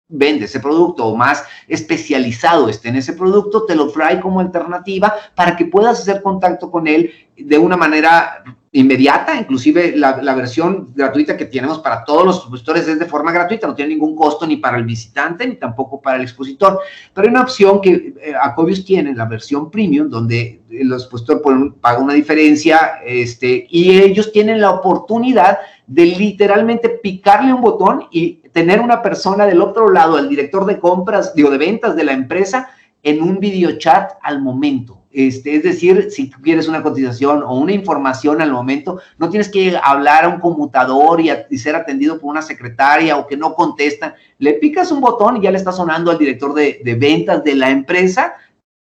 [0.10, 5.14] vende ese producto o más especializado esté en ese producto, te lo trae como alternativa
[5.36, 11.36] para que puedas hacer contacto con él de una manera inmediata, inclusive la, versión gratuita
[11.36, 14.58] que tenemos para todos los expositores es de forma gratuita, no tiene ningún costo ni
[14.58, 16.80] para el visitante ni tampoco para el expositor.
[17.14, 21.42] Pero hay una opción que eh, Acobius tiene, la versión premium, donde el expositor
[21.80, 28.42] paga una diferencia este, y ellos tienen la oportunidad de literalmente picarle un botón y
[28.52, 32.12] tener una persona del otro lado, el director de compras, digo, de ventas de la
[32.12, 32.70] empresa,
[33.02, 34.97] en un video chat al momento.
[35.12, 39.78] Este, es decir, si quieres una cotización o una información al momento, no tienes que
[39.82, 44.16] hablar a un conmutador y, ser atendido por una secretaria o que no contesta.
[44.38, 47.56] Le picas un botón y ya le está sonando al director de, de ventas de
[47.56, 48.34] la empresa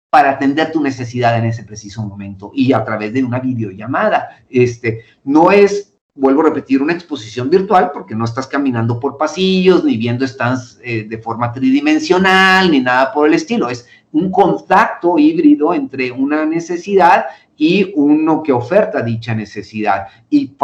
[0.10, 4.44] para atender tu necesidad en ese preciso momento y a través de una videollamada.
[4.50, 9.84] Este, no es vuelvo a repetir, una exposición virtual porque no estás caminando por pasillos,
[9.84, 13.70] ni viendo stands eh, de forma tridimensional, ni nada por el estilo.
[13.70, 17.26] Es un contacto híbrido entre una necesidad
[17.58, 20.08] y uno que oferta dicha necesidad.
[20.30, 20.56] Y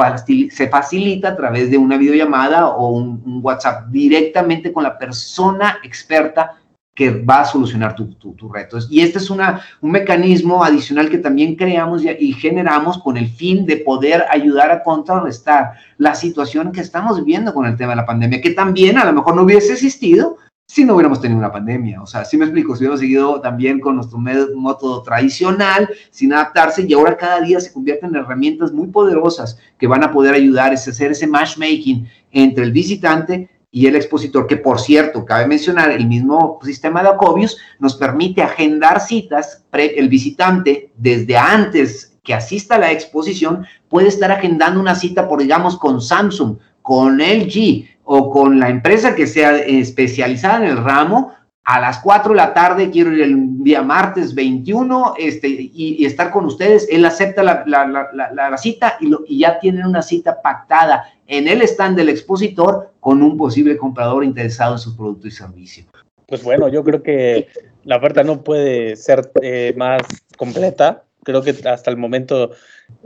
[0.52, 6.58] se facilita a través de una videollamada o un, WhatsApp directamente con la persona experta
[6.94, 8.78] que va a solucionar tu, tu, reto.
[8.90, 13.30] Y este es una, un mecanismo adicional que también creamos y, y, generamos con el
[13.30, 17.98] fin de poder ayudar a contrarrestar la situación que estamos viviendo con el tema de
[17.98, 20.38] la pandemia, que también a lo mejor no hubiese existido
[20.70, 22.00] si no hubiéramos tenido una pandemia.
[22.00, 26.86] O sea, si me explico, si hubiéramos seguido también con nuestro método tradicional, sin adaptarse,
[26.88, 30.72] y ahora cada día se convierten en herramientas muy poderosas que van a poder ayudar
[30.72, 35.90] a hacer ese matchmaking entre el visitante y el expositor, que por cierto, cabe mencionar,
[35.90, 42.76] el mismo sistema de Acobius nos permite agendar citas, el visitante desde antes que asista
[42.76, 48.32] a la exposición puede estar agendando una cita, por digamos, con Samsung, con LG o
[48.32, 51.32] con la empresa que sea especializada en el ramo
[51.64, 56.32] a las 4 de la tarde, quiero ir el día martes 21 este, y, estar
[56.32, 56.88] con ustedes.
[56.90, 61.14] Él acepta la, la, la, la cita y, lo, y, ya tienen una cita pactada
[61.28, 65.86] en el stand del expositor con un posible comprador interesado en su producto y servicio.
[66.26, 67.48] Pues bueno, yo creo que
[67.84, 70.02] la oferta no puede ser eh, más
[70.36, 71.04] completa.
[71.24, 72.52] Creo que hasta el momento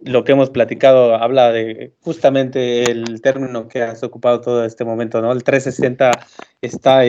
[0.03, 5.21] lo que hemos platicado habla de justamente el término que has ocupado todo este momento,
[5.21, 5.31] ¿no?
[5.31, 6.11] El 360
[6.61, 7.01] está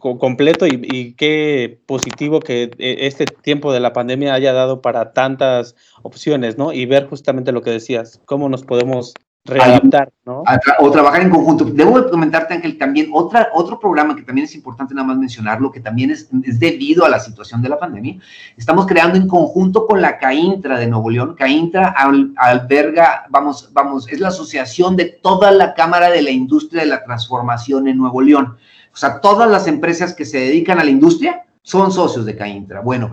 [0.00, 5.12] completo y, y, qué positivo que eh, este tiempo de la pandemia haya dado para
[5.12, 6.72] tantas opciones, ¿no?
[6.72, 9.14] Y ver justamente lo que decías, cómo nos podemos
[9.46, 10.42] readaptar, ¿no?
[10.80, 11.64] o trabajar en conjunto.
[11.64, 15.80] Debo comentarte, Ángel, también otra, otro programa que también es importante nada más mencionarlo, que
[15.80, 18.18] también es, es, debido a la situación de la pandemia.
[18.56, 21.34] Estamos creando en conjunto con la CAINTRA de Nuevo León.
[21.34, 26.82] CAINTRA al, alberga, vamos, vamos, es la asociación de toda la Cámara de la Industria
[26.82, 28.56] de la Transformación en Nuevo León.
[28.92, 32.80] O sea, todas las empresas que se dedican a la industria son socios de CAINTRA.
[32.80, 33.12] Bueno,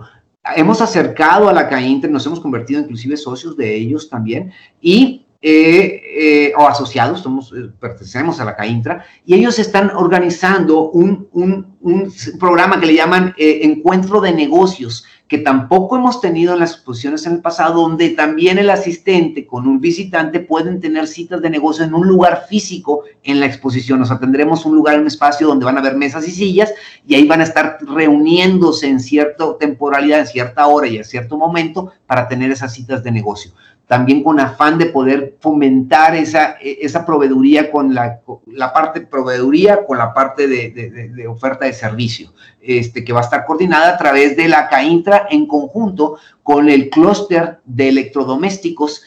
[0.56, 6.00] hemos acercado a la CAINTRA, nos hemos convertido inclusive socios de ellos también y eh,
[6.16, 11.76] eh, o asociados, somos, eh, pertenecemos a la CAINTRA, y ellos están organizando un, un,
[11.82, 17.26] un programa que le llaman Encuentro de Negocios, que tampoco hemos tenido en las exposiciones
[17.26, 21.84] en el pasado, donde también el asistente con un visitante pueden tener citas de negocio
[21.84, 24.00] en un lugar físico en la exposición.
[24.00, 26.72] O sea, tendremos un lugar, un espacio donde van a haber mesas y sillas
[27.06, 31.36] y ahí van a estar reuniéndose en cierta temporalidad, en cierta hora y en cierto
[31.36, 33.52] momento para tener esas citas de negocio
[33.86, 39.98] también con afán de poder fomentar esa, esa proveeduría con la, la parte proveeduría, con
[39.98, 43.98] la parte de, de, de, oferta de servicio, este, que va a estar coordinada a
[43.98, 49.02] través de la CAINTRA en conjunto con el clúster de electrodomésticos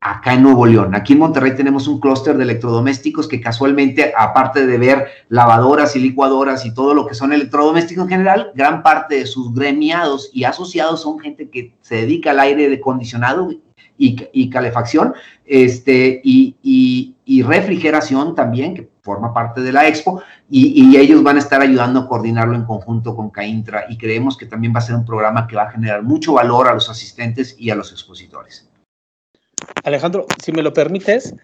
[0.00, 0.94] acá en Nuevo León.
[0.96, 6.00] Aquí en Monterrey tenemos un clúster de electrodomésticos que casualmente, aparte de ver lavadoras y
[6.00, 10.42] licuadoras y todo lo que son electrodomésticos en general, gran parte de sus gremiados y
[10.42, 13.50] asociados son gente que se dedica al aire acondicionado
[14.32, 21.22] y, calefacción este, y, y, refrigeración también, que forma parte de la expo, y, ellos
[21.22, 24.78] van a estar ayudando a coordinarlo en conjunto con CAINTRA y creemos que también va
[24.78, 27.74] a ser un programa que va a generar mucho valor a los asistentes y a
[27.74, 28.68] los expositores.
[29.84, 31.34] Alejandro, si me lo permites,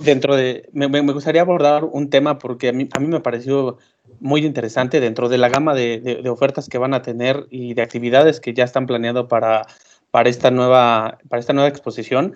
[0.00, 3.78] dentro de, me, me gustaría abordar un tema porque a mí, a mí, me pareció
[4.20, 7.74] muy interesante dentro de la gama de, de, de, ofertas que van a tener y
[7.74, 9.66] de actividades que ya están planeando para
[10.14, 12.34] para esta nueva, para esta nueva exposición.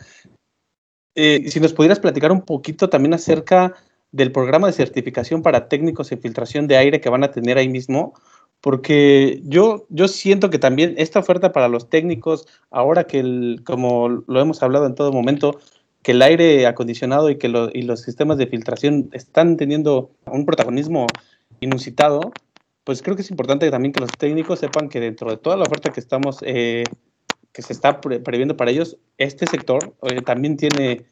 [1.14, 3.72] Eh, si nos pudieras platicar un poquito también acerca
[4.10, 7.68] del programa de certificación para técnicos en filtración de aire que van a tener ahí
[7.68, 8.14] mismo,
[8.60, 14.08] porque yo, yo siento que también esta oferta para los técnicos, ahora que, el, como
[14.26, 15.60] lo hemos hablado en todo momento,
[16.02, 20.46] que el aire acondicionado y que lo, y los sistemas de filtración están teniendo un
[20.46, 21.06] protagonismo
[21.60, 22.32] inusitado,
[22.82, 25.62] pues creo que es importante también que los técnicos sepan que dentro de toda la
[25.62, 26.82] oferta que estamos eh,
[27.53, 31.07] que se está previendo para ellos, este sector eh, también tiene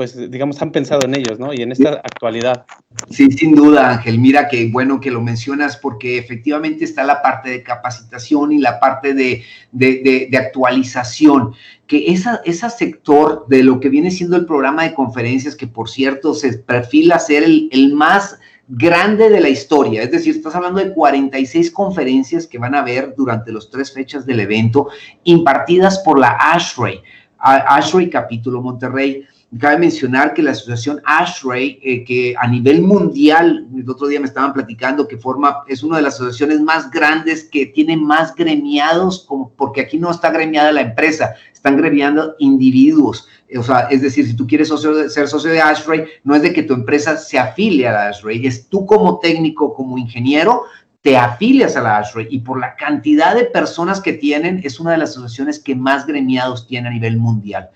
[0.00, 1.52] pues digamos, han pensado en ellos, ¿no?
[1.52, 2.64] Y en esta actualidad.
[3.10, 4.18] Sí, sin duda, Ángel.
[4.18, 8.80] Mira que bueno que lo mencionas porque efectivamente está la parte de capacitación y la
[8.80, 11.52] parte de, actualización,
[11.86, 15.90] que esa, ese sector de lo que viene siendo el programa de conferencias, que por
[15.90, 18.38] cierto se perfila ser el, el más
[18.72, 23.14] grande de la historia, es decir, estás hablando de 46 conferencias que van a haber
[23.16, 24.88] durante las tres fechas del evento,
[25.24, 27.02] impartidas por la ASHRAE,
[27.38, 29.26] ASHRAE Capítulo Monterrey.
[29.58, 34.26] Cabe mencionar que la asociación ASHRAE, eh, que a nivel mundial, el otro día me
[34.26, 39.24] estaban platicando que forma, es una de las asociaciones más grandes que tiene más gremiados,
[39.26, 43.26] como, porque aquí no está gremiada la empresa, están gremiando individuos.
[43.58, 46.62] O sea, es decir, si tú quieres ser socio de ASHRAE, no es de que
[46.62, 50.62] tu empresa se afilie a la ASHRAE, es tú como técnico, como ingeniero,
[51.00, 54.92] te afilias a la ASHRAE y por la cantidad de personas que tienen, es una
[54.92, 57.70] de las asociaciones que más gremiados tiene a nivel mundial.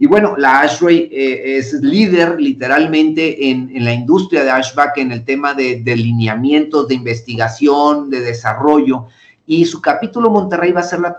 [0.00, 5.24] Y bueno, la ASHRAE eh, es líder literalmente en, la industria de HVAC en el
[5.24, 9.06] tema de, de lineamientos, de investigación, de desarrollo.
[9.44, 11.16] Y su capítulo Monterrey va a ser, la,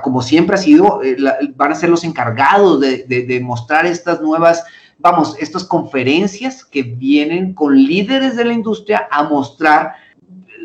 [0.00, 1.16] como siempre ha sido, eh,
[1.56, 4.64] van a ser los encargados de, de mostrar estas nuevas,
[4.98, 10.05] vamos, estas conferencias que vienen con líderes de la industria a mostrar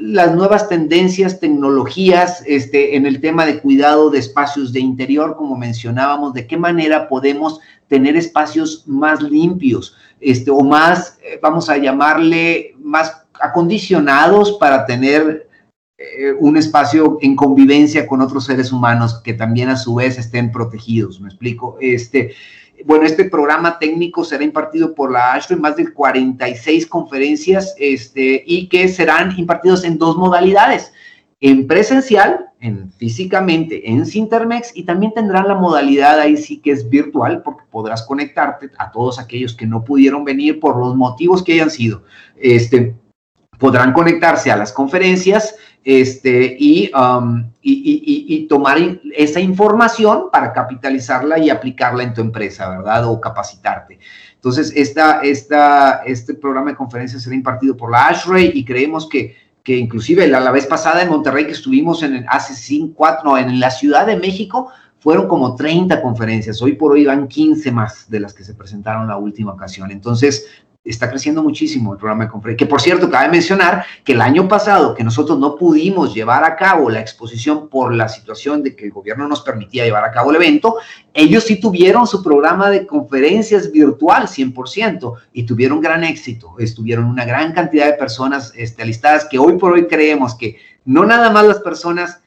[0.02, 5.56] las nuevas tendencias, tecnologías este, en el tema de cuidado de espacios de interior, como
[5.56, 11.78] mencionábamos, de qué manera podemos tener espacios más limpios este, o más, eh, vamos a
[11.78, 15.48] llamarle, más acondicionados para tener
[15.98, 20.52] eh, un espacio en convivencia con otros seres humanos que también a su vez estén
[20.52, 21.78] protegidos, ¿me explico?
[21.80, 22.34] Este,
[22.86, 28.44] bueno, este programa técnico será impartido por la ASHRAE en más de 46 conferencias este,
[28.46, 30.92] y que serán impartidos en dos modalidades,
[31.40, 36.88] en presencial, en físicamente, en Sintermex y también tendrán la modalidad ahí sí que es
[36.88, 41.54] virtual porque podrás conectarte a todos aquellos que no pudieron venir por los motivos que
[41.54, 42.04] hayan sido.
[42.38, 42.96] Este,
[43.58, 48.78] podrán conectarse a las conferencias este, um, y, y, tomar
[49.16, 53.06] esa información para capitalizarla y aplicarla en tu empresa, ¿verdad?
[53.08, 54.00] O capacitarte.
[54.36, 59.36] Entonces, esta, esta, este programa de conferencias será impartido por la ASHRAE y creemos que,
[59.64, 63.60] que inclusive la, la, vez pasada en Monterrey que estuvimos en, hace cinco, cuatro, en
[63.60, 66.62] la Ciudad de México, fueron como 30 conferencias.
[66.62, 69.90] Hoy por hoy van 15 más de las que se presentaron la última ocasión.
[69.90, 70.48] Entonces,
[70.84, 72.66] está creciendo muchísimo el programa de conferencia.
[72.66, 76.56] Que por cierto, cabe mencionar que el año pasado que nosotros no pudimos llevar a
[76.56, 80.32] cabo la exposición por la situación de que el gobierno nos permitía llevar a cabo
[80.32, 80.78] el evento,
[81.14, 86.56] ellos sí tuvieron su programa de conferencias virtual 100% y tuvieron gran éxito.
[86.58, 91.06] Estuvieron una gran cantidad de personas este, alistadas que hoy por hoy creemos que no
[91.06, 92.22] nada más las personas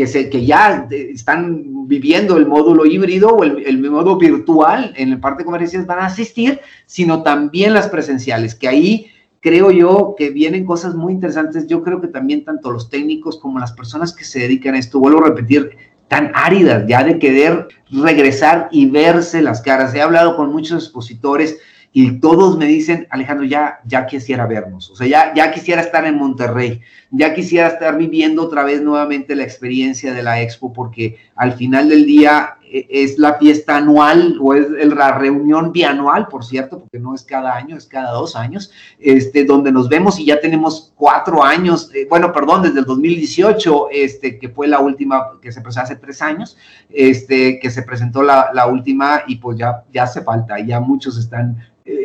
[0.00, 5.12] que, se, que ya están viviendo el módulo híbrido o el, el modo virtual en
[5.12, 9.08] el parte de conferencias van a asistir, sino también las presenciales, que ahí
[9.40, 11.66] creo yo que vienen cosas muy interesantes.
[11.66, 14.98] Yo creo que también tanto los técnicos como las personas que se dedican a esto,
[14.98, 15.70] vuelvo a repetir,
[16.08, 19.94] tan áridas ya de querer regresar y verse las caras.
[19.94, 21.58] He hablado con muchos expositores
[21.92, 26.04] y todos me dicen, Alejandro, ya, ya quisiera vernos, o sea, ya, ya quisiera estar
[26.06, 26.80] en Monterrey,
[27.10, 31.88] ya quisiera estar viviendo otra vez nuevamente la experiencia de la expo, porque al final
[31.88, 36.98] del día e, es la fiesta anual o es la reunión bianual, por cierto, porque
[36.98, 40.92] no es cada año, es cada dos años, este, donde nos vemos y ya tenemos
[40.96, 45.62] cuatro años, eh, bueno, perdón, desde el 2018, este, que fue la última, que se
[45.62, 46.58] presentó hace tres años,
[46.90, 51.56] este, que se presentó la, última y pues ya, ya hace falta, ya muchos están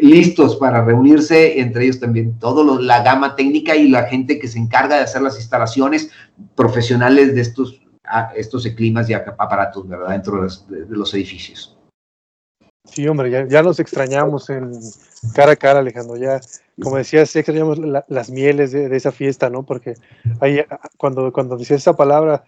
[0.02, 4.58] listos para reunirse, entre ellos también toda la gama técnica y la gente que se
[4.58, 6.10] encarga de hacer las instalaciones
[6.56, 7.82] profesionales de estos,
[8.36, 10.10] estos climas y aparatos, ¿verdad?
[10.10, 11.78] Dentro de los, edificios.
[12.86, 14.72] Sí, hombre, ya, ya, nos extrañamos en
[15.34, 16.18] cara a cara, Alejandro.
[16.18, 16.40] Ya,
[16.82, 19.64] como decías, extrañamos las mieles de, esa fiesta, ¿no?
[19.64, 19.96] Porque
[20.42, 20.62] ahí,
[20.98, 22.44] cuando, cuando decías esa palabra,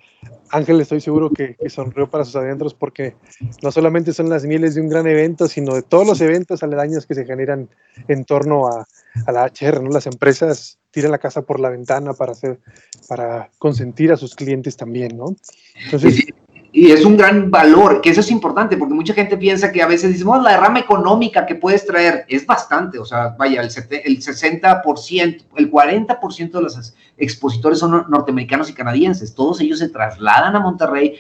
[0.50, 3.16] Ángel estoy seguro que, sonrió para sus adentros porque
[3.62, 7.06] no solamente son las mieles de un gran evento, sino de todos los eventos aledaños
[7.06, 7.70] que se generan
[8.08, 8.86] en torno a,
[9.32, 9.90] la HR, ¿no?
[9.90, 12.60] Las empresas tiran la casa por la ventana para hacer,
[13.08, 15.36] para consentir a sus clientes también, ¿no?
[15.86, 16.26] Entonces,
[16.72, 19.86] y es un gran valor, que eso es importante, porque mucha gente piensa que a
[19.86, 24.18] veces decimos, la derrama económica que puedes traer es bastante, o sea, vaya, el, el
[24.20, 30.60] 60%, el 40% de los expositores son norteamericanos y canadienses, todos ellos se trasladan a
[30.60, 31.14] Monterrey,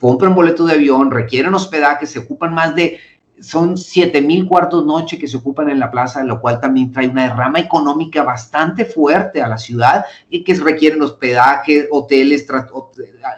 [0.00, 2.98] compran boleto de avión, requieren hospedaje, se ocupan más de,
[3.40, 7.08] son 7 mil cuartos noche que se ocupan en la plaza, lo cual también trae
[7.08, 12.46] una derrama económica bastante fuerte a la ciudad y que requieren hospedaje, hoteles,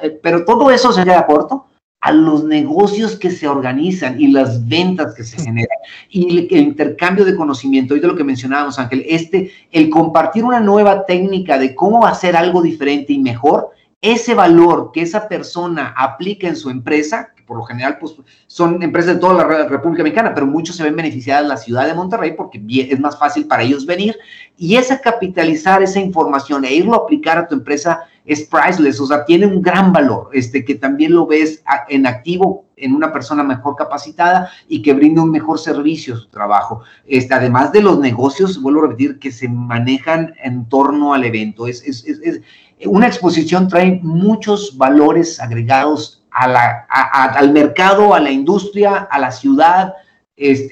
[0.03, 1.66] eh, pero todo eso se queda corto
[2.01, 5.76] a los negocios que se organizan y las ventas que se generan
[6.09, 10.61] y el, intercambio de conocimiento, y de lo que mencionábamos, Ángel, este, el compartir una
[10.61, 13.70] nueva técnica de cómo hacer algo diferente y mejor,
[14.01, 18.14] ese valor que esa persona aplica en su empresa, por lo general pues,
[18.46, 21.84] son empresas de toda la República Mexicana, pero muchos se ven beneficiadas en la ciudad
[21.84, 24.16] de Monterrey porque es más fácil para ellos venir,
[24.57, 29.07] y esa capitalizar esa información e irlo a aplicar a tu empresa es priceless, o
[29.07, 33.42] sea, tiene un gran valor, este, que también lo ves en activo en una persona
[33.42, 36.82] mejor capacitada y que brinda un mejor servicio a su trabajo.
[37.05, 41.66] Este, además de los negocios, vuelvo a repetir, que se manejan en torno al evento.
[41.66, 42.42] Es, es, es,
[42.86, 49.95] una exposición trae muchos valores agregados a al mercado, a la industria, a la ciudad,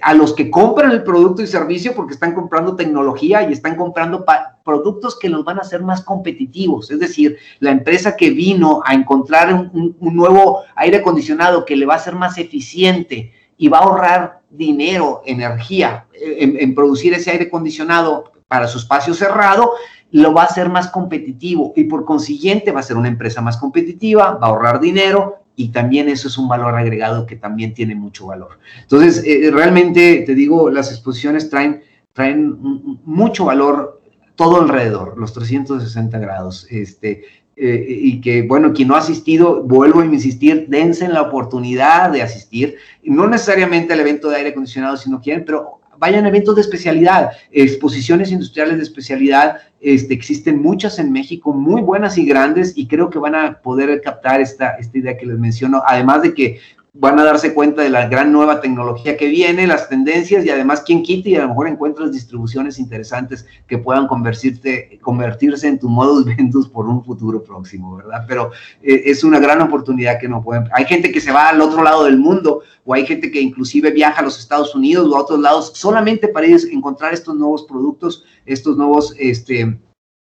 [0.02, 4.24] a los que compran el producto y servicio porque están comprando tecnología y están comprando
[4.64, 6.90] productos que los van a hacer más competitivos.
[6.90, 11.96] Es decir, la empresa que vino a encontrar un, nuevo aire acondicionado que le va
[11.96, 17.44] a ser más eficiente y va a ahorrar dinero, energía en, en producir ese aire
[17.44, 19.72] acondicionado para su espacio cerrado,
[20.10, 23.58] lo va a hacer más competitivo y por consiguiente va a ser una empresa más
[23.58, 27.96] competitiva, va a ahorrar dinero y también eso es un valor agregado que también tiene
[27.96, 28.60] mucho valor.
[28.80, 31.82] Entonces, eh, realmente, te digo, las exposiciones traen,
[32.12, 32.56] traen
[33.04, 34.00] mucho valor
[34.36, 36.68] todo alrededor, los 360 grados.
[36.70, 37.24] Este,
[37.56, 42.22] eh, y que, bueno, quien no ha asistido, vuelvo a insistir, dense la oportunidad de
[42.22, 46.54] asistir, no necesariamente al evento de aire acondicionado si no quieren, pero vayan a eventos
[46.54, 52.72] de especialidad, exposiciones industriales de especialidad, este, existen muchas en México, muy buenas y grandes,
[52.76, 56.34] y creo que van a poder captar esta, esta idea que les menciono, además de
[56.34, 56.60] que
[56.94, 60.82] van a darse cuenta de la gran nueva tecnología que viene, las tendencias y además
[60.84, 65.88] quién quita y a lo mejor encuentras distribuciones interesantes que puedan convertirte, convertirse en tu
[65.88, 68.24] modus vendus por un futuro próximo, ¿verdad?
[68.26, 68.50] Pero
[68.82, 70.68] eh, es una gran oportunidad que no pueden.
[70.72, 73.90] Hay gente que se va al otro lado del mundo o hay gente que inclusive
[73.90, 77.64] viaja a los Estados Unidos o a otros lados solamente para ir encontrar estos nuevos
[77.64, 79.78] productos, estos nuevos este,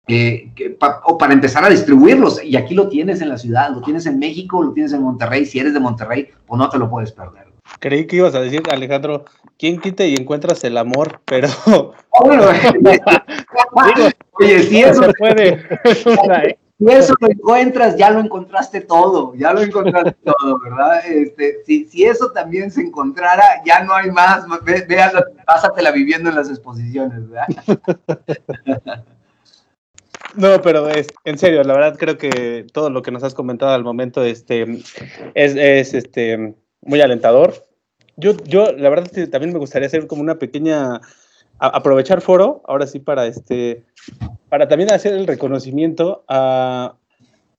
[0.08, 0.52] eh,
[1.06, 2.44] o para empezar a distribuirlos.
[2.44, 5.46] Y aquí lo tienes en la ciudad, lo tienes en México, lo tienes en Monterrey.
[5.46, 7.48] Si eres de Monterrey, pues no te lo puedes perder.
[7.80, 9.26] Creí que ibas a decir, Alejandro,
[9.58, 11.22] ¿quién quite y encuentras el amor?
[11.26, 11.48] Pero.
[14.40, 15.64] oye, si eso se puede.
[16.82, 21.06] Si eso lo encuentras, ya lo encontraste todo, ya lo encontraste todo, ¿verdad?
[21.06, 24.88] Este, si, si, eso también se encontrara, ya no hay más, ve,
[25.46, 27.46] pásatela viviendo en las exposiciones, ¿verdad?
[30.36, 33.74] No, pero es, en serio, la verdad creo que todo lo que nos has comentado
[33.74, 34.64] al momento este,
[35.34, 37.54] es, es este, muy alentador.
[38.16, 41.02] Yo, yo, la verdad, también me gustaría hacer como una pequeña,
[41.60, 43.84] aprovechar foro, ahora sí, para, este,
[44.50, 46.96] para también hacer el reconocimiento a,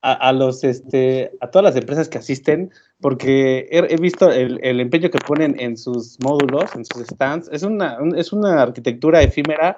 [0.03, 2.70] a, los, este, a todas las empresas que asisten,
[3.01, 7.49] porque he, visto el, el, empeño que ponen en sus módulos, en sus stands.
[7.53, 9.75] Es una, es una arquitectura efímera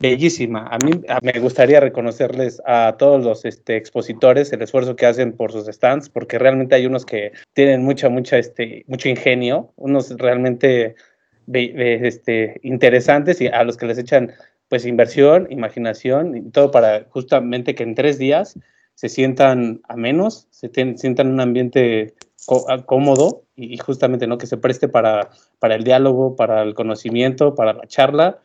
[0.00, 0.66] bellísima.
[0.66, 0.92] A mí
[1.22, 6.08] me gustaría reconocerles a todos los este, expositores el esfuerzo que hacen por sus stands,
[6.08, 10.96] porque realmente hay unos que tienen mucha, mucha, este, mucho ingenio, unos realmente
[11.52, 14.32] este, interesantes y a los que les echan
[14.68, 18.58] pues inversión, imaginación y todo para justamente que en tres días
[18.94, 22.14] se sientan a menos, se sientan en un ambiente
[22.86, 27.74] cómodo y, justamente no que se preste para, para el diálogo, para el conocimiento, para
[27.74, 28.40] la charla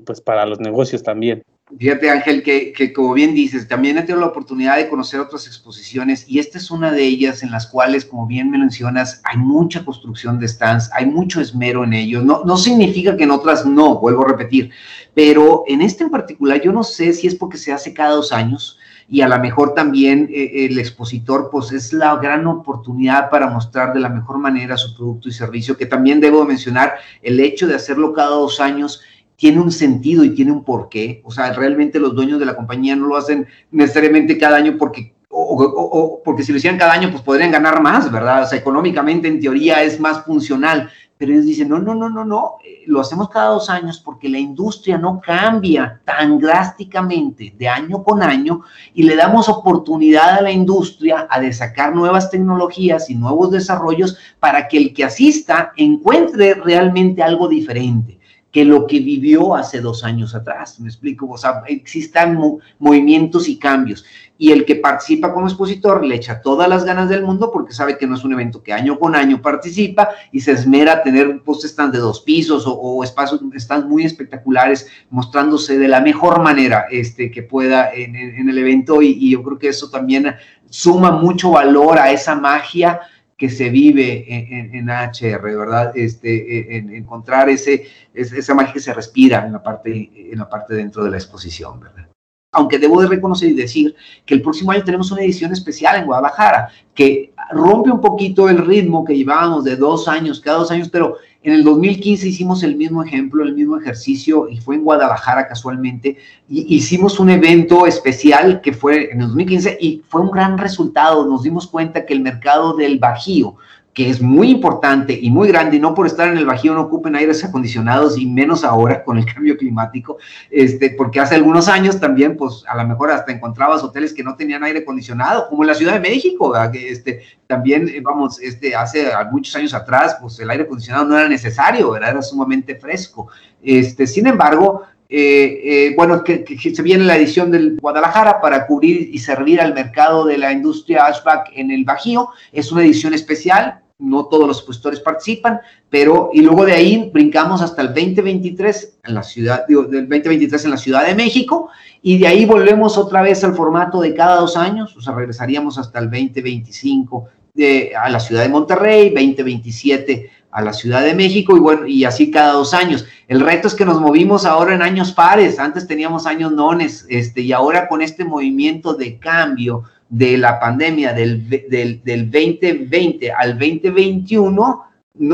[0.00, 1.42] pues para los negocios también.
[1.78, 5.46] Fíjate Ángel, que, que, como bien dices, también he tenido la oportunidad de conocer otras
[5.46, 9.38] exposiciones y esta es una de ellas en las cuales, como bien me mencionas, hay
[9.38, 12.22] mucha construcción de stands, hay mucho esmero en ellos.
[12.22, 14.70] No, no significa que en otras no, vuelvo a repetir,
[15.14, 18.32] pero en este en particular yo no sé si es porque se hace cada dos
[18.32, 18.78] años
[19.08, 23.92] y a lo mejor también eh, el expositor pues es la gran oportunidad para mostrar
[23.92, 27.74] de la mejor manera su producto y servicio, que también debo mencionar el hecho de
[27.74, 29.02] hacerlo cada dos años
[29.44, 31.20] tiene un sentido y tiene un porqué.
[31.22, 35.12] O sea, realmente los dueños de la compañía no lo hacen necesariamente cada año porque,
[35.28, 38.44] o, porque si lo hicieran cada año, pues podrían ganar más, ¿verdad?
[38.44, 40.88] O sea, económicamente en teoría es más funcional.
[41.18, 44.30] Pero ellos dicen, no, no, no, no, no, eh, lo hacemos cada dos años porque
[44.30, 48.62] la industria no cambia tan drásticamente de año con año
[48.94, 54.16] y le damos oportunidad a la industria a de sacar nuevas tecnologías y nuevos desarrollos
[54.40, 58.13] para que el que asista encuentre realmente algo diferente
[58.54, 60.78] que lo que vivió hace dos años atrás.
[60.78, 62.38] Me explico, o sea, existan
[62.78, 64.04] movimientos y cambios.
[64.38, 67.98] Y el que participa como expositor le echa todas las ganas del mundo porque sabe
[67.98, 71.42] que no es un evento que año con año participa y se esmera a tener
[71.42, 76.86] post stands de dos pisos o, espacios espacios muy espectaculares mostrándose de la mejor manera
[76.92, 78.14] este, que pueda en,
[78.48, 80.32] el evento y yo creo que eso también
[80.70, 83.00] suma mucho valor a esa magia
[83.36, 85.92] que se vive en, HR, ¿verdad?
[85.96, 90.74] Este, en, encontrar ese, esa magia que se respira en la, parte, en la parte
[90.74, 92.08] dentro de la exposición, ¿verdad?
[92.52, 96.06] Aunque debo de reconocer y decir que el próximo año tenemos una edición especial en
[96.06, 100.88] Guadalajara, que rompe un poquito el ritmo que llevábamos de dos años, cada dos años,
[100.88, 105.46] pero en el 2015 hicimos el mismo ejemplo, el mismo ejercicio y fue en Guadalajara
[105.46, 106.16] casualmente.
[106.48, 111.26] Y hicimos un evento especial que fue en el 2015 y fue un gran resultado.
[111.26, 113.56] Nos dimos cuenta que el mercado del Bajío,
[113.94, 116.82] que es muy importante y muy grande, y no por estar en el Bajío no
[116.82, 120.18] ocupen aires acondicionados y menos ahora con el cambio climático,
[120.50, 124.34] este, porque hace algunos años también, pues a lo mejor hasta encontrabas hoteles que no
[124.34, 128.74] tenían aire acondicionado, como en la Ciudad de México, que este, también, eh, vamos, este,
[128.74, 133.28] hace muchos años atrás, pues el aire acondicionado no era necesario, era sumamente fresco.
[133.62, 139.10] Este, sin embargo, eh, eh, bueno, que, se viene la edición del Guadalajara para cubrir
[139.12, 142.30] y servir al mercado de la industria ashback en el Bajío.
[142.52, 147.62] Es una edición especial, no todos los expositores participan, pero y luego de ahí brincamos
[147.62, 151.68] hasta el 2023 en la ciudad, digo, del 2023 en la Ciudad de México
[152.02, 155.78] y de ahí volvemos otra vez al formato de cada dos años, o sea, regresaríamos
[155.78, 161.56] hasta el 2025 de, a la ciudad de Monterrey, 2027 a la Ciudad de México
[161.56, 163.06] y bueno, y así cada dos años.
[163.26, 167.40] El reto es que nos movimos ahora en años pares, antes teníamos años nones, este,
[167.42, 169.84] y ahora con este movimiento de cambio,
[170.14, 174.84] de la pandemia del, del, del 2020 al 2021,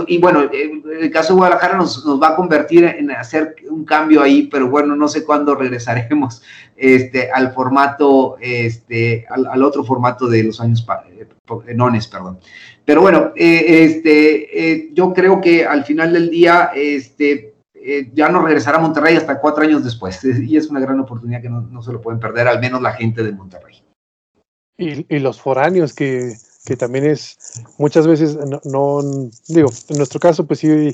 [0.06, 4.22] y bueno, el caso de Guadalajara nos, nos, va a convertir en hacer un cambio
[4.22, 6.42] ahí, pero bueno, no sé cuándo regresaremos
[6.76, 10.86] este, al formato, este, al, otro formato de los años
[11.66, 12.38] eh, nones, perdón.
[12.84, 17.54] Pero bueno, eh, este, eh, yo creo que al final del día, este,
[18.12, 21.50] ya no regresará a Monterrey hasta cuatro años después, y es una gran oportunidad que
[21.50, 23.82] no, no se lo pueden perder, al menos la gente de Monterrey.
[24.80, 26.36] Y, los foráneos, que,
[26.78, 27.36] también es
[27.78, 29.02] muchas veces, no,
[29.48, 30.92] digo, en nuestro caso, pues sí,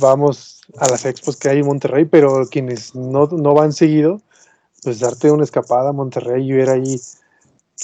[0.00, 4.20] vamos a las expos que hay en Monterrey, pero quienes no, van seguido,
[4.82, 7.00] pues darte una escapada a Monterrey y ver ahí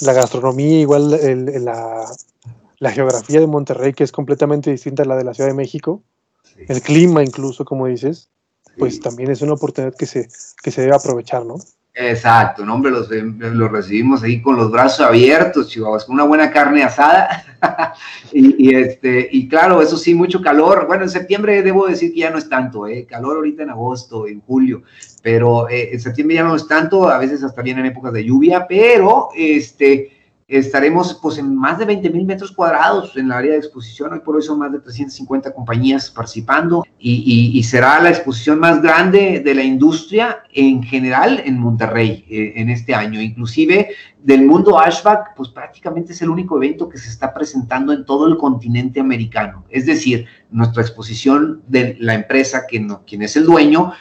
[0.00, 1.10] la gastronomía, igual
[1.64, 2.06] la,
[2.78, 6.02] la, geografía de Monterrey, que es completamente distinta a la de la Ciudad de México,
[6.68, 8.28] el clima incluso, como dices,
[8.78, 10.28] pues también es una oportunidad que se,
[10.62, 11.56] que se debe aprovechar, ¿no?
[11.98, 16.50] Exacto, no, hombre, los, los, recibimos ahí con los brazos abiertos, chihuahuas, con una buena
[16.50, 17.42] carne asada.
[18.34, 20.86] y, este, y claro, eso sí, mucho calor.
[20.86, 23.06] Bueno, en septiembre debo decir que ya no es tanto, ¿eh?
[23.06, 24.82] calor ahorita en agosto, en julio,
[25.22, 28.66] pero eh, en septiembre ya no es tanto, a veces hasta vienen épocas de lluvia,
[28.68, 30.15] pero este,
[30.48, 34.12] estaremos pues en más de 20 mil metros cuadrados en la área de exposición.
[34.12, 39.42] Hoy por hoy son más de 350 compañías participando y, será la exposición más grande
[39.44, 43.20] de la industria en general en Monterrey eh, en este año.
[43.20, 43.90] Inclusive
[44.22, 48.28] del mundo Ashback, pues prácticamente es el único evento que se está presentando en todo
[48.28, 49.64] el continente americano.
[49.68, 53.92] Es decir, nuestra exposición de la empresa, que no, quien es el dueño,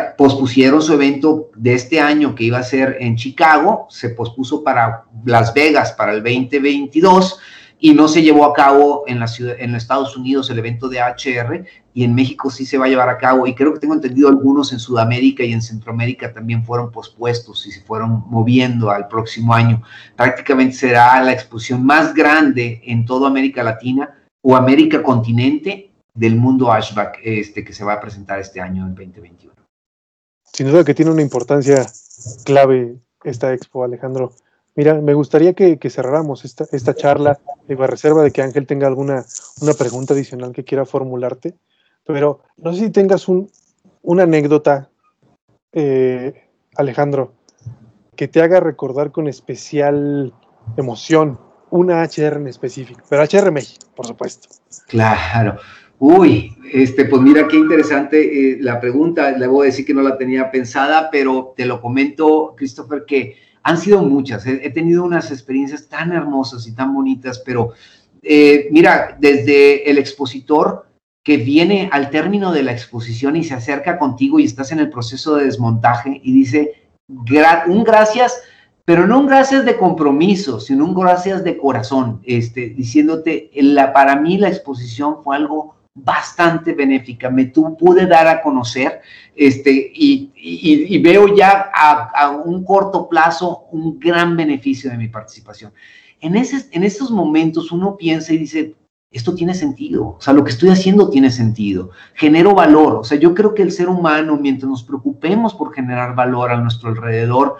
[0.00, 5.04] pospusieron su evento de este año que iba a ser en Chicago, se pospuso para
[5.24, 7.38] Las Vegas para el 2022
[7.78, 11.00] y no se llevó a cabo en la ciudad, en Estados Unidos el evento de
[11.00, 13.94] HR y en México sí se va a llevar a cabo y creo que tengo
[13.94, 19.08] entendido algunos en Sudamérica y en Centroamérica también fueron pospuestos y se fueron moviendo al
[19.08, 19.82] próximo año.
[20.16, 24.08] Prácticamente será la exposición más grande en toda América Latina
[24.40, 28.94] o América continente del mundo Ashback este, que se va a presentar este año en
[28.94, 29.51] 2021
[30.52, 31.86] sin duda que tiene una importancia
[32.44, 34.32] clave esta expo, Alejandro.
[34.74, 37.38] Mira, me gustaría que, cerráramos esta, esta charla,
[37.68, 39.24] a reserva de que Ángel tenga alguna
[39.60, 41.54] una pregunta adicional que quiera formularte,
[42.04, 43.50] pero no sé si tengas un,
[44.02, 44.88] una anécdota,
[45.72, 47.34] eh, Alejandro,
[48.16, 50.32] que te haga recordar con especial
[50.76, 51.38] emoción
[51.70, 54.48] una HR en específico, pero HR México, por supuesto.
[54.88, 55.58] Claro.
[56.04, 59.38] Uy, este, pues mira qué interesante eh, la pregunta.
[59.38, 63.36] Le voy a decir que no la tenía pensada, pero te lo comento, Christopher, que
[63.62, 64.44] han sido muchas.
[64.44, 67.74] He, tenido unas experiencias tan hermosas y tan bonitas, pero
[68.20, 70.88] eh, mira, desde el expositor
[71.22, 74.90] que viene al término de la exposición y se acerca contigo y estás en el
[74.90, 76.72] proceso de desmontaje y dice
[77.68, 78.42] un gracias,
[78.84, 84.16] pero no un gracias de compromiso, sino un gracias de corazón, este, diciéndote, la, para
[84.16, 89.02] mí la exposición fue algo bastante benéfica, me tu, pude dar a conocer
[89.34, 95.72] este, y, veo ya a, un corto plazo un gran beneficio de mi participación.
[96.20, 98.74] En, ese, en esos momentos uno piensa y dice,
[99.10, 103.18] esto tiene sentido, o sea, lo que estoy haciendo tiene sentido, genero valor, o sea,
[103.18, 107.58] yo creo que el ser humano, mientras nos preocupemos por generar valor a nuestro alrededor,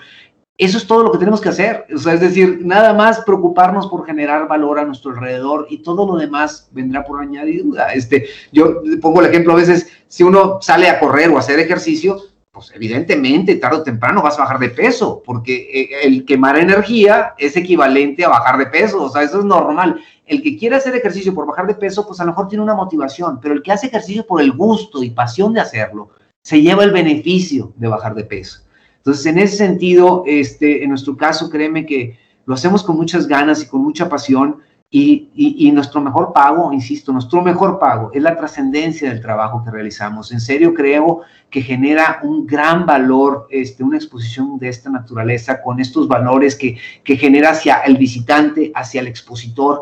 [0.59, 1.87] Eso es todo lo que tenemos que hacer.
[1.95, 6.07] O sea, es decir, nada más preocuparnos por generar valor a nuestro alrededor y todo
[6.07, 7.93] lo demás vendrá por añadidura.
[7.95, 11.59] Este, yo pongo el ejemplo a veces, si uno sale a correr o a hacer
[11.59, 12.21] ejercicio,
[12.53, 17.33] pues evidentemente tarde o temprano vas a bajar de peso, porque eh, el quemar energía
[17.39, 20.03] es equivalente a bajar de peso, o sea, eso es normal.
[20.27, 22.75] El que quiere hacer ejercicio por bajar de peso, pues a lo mejor tiene una
[22.75, 26.11] motivación, pero el que hace ejercicio por el gusto y pasión de hacerlo,
[26.43, 28.61] se lleva el beneficio de bajar de peso.
[29.03, 33.61] Entonces, en ese sentido, este, en nuestro caso, créeme que lo hacemos con muchas ganas
[33.61, 34.59] y con mucha pasión
[34.95, 40.31] y, nuestro mejor pago, insisto, nuestro mejor pago es la trascendencia del trabajo que realizamos.
[40.31, 45.81] En serio creo que genera un gran valor, este, una exposición de esta naturaleza con
[45.81, 49.81] estos valores que, que genera hacia el visitante, hacia el expositor.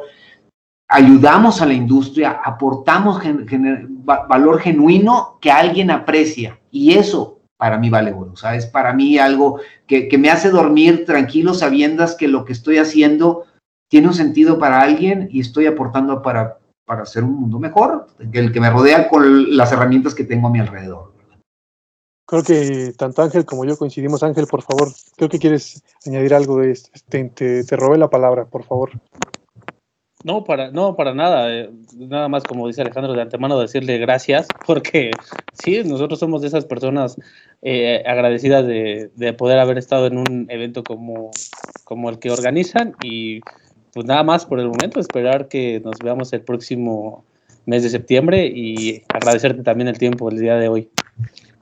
[0.88, 3.20] Ayudamos a la industria, aportamos
[4.04, 9.60] valor genuino que alguien aprecia y eso para mí vale oro, Es Para mí algo
[9.86, 13.44] que, que me hace dormir tranquilo sabiendo que lo que estoy haciendo
[13.90, 18.50] tiene un sentido para alguien y estoy aportando para, para hacer un mundo mejor, el
[18.50, 21.12] que me rodea con las herramientas que tengo a mi alrededor.
[22.26, 24.22] Creo que tanto Ángel como yo coincidimos.
[24.22, 26.88] Ángel, por favor, creo que quieres añadir algo de esto.
[27.10, 28.92] Te, te, te robé la palabra, por favor.
[30.22, 31.50] No, para, no, para nada.
[31.50, 35.10] Eh, nada más, como dice Alejandro, de antemano decirle gracias, porque
[35.52, 37.16] sí, nosotros somos de esas personas
[37.62, 41.30] eh, agradecidas de, de, poder haber estado en un evento como,
[41.84, 43.40] como el que organizan y
[43.92, 47.24] pues nada más por el momento, esperar que nos veamos el próximo
[47.66, 50.90] mes de septiembre y agradecerte también el tiempo el día de hoy.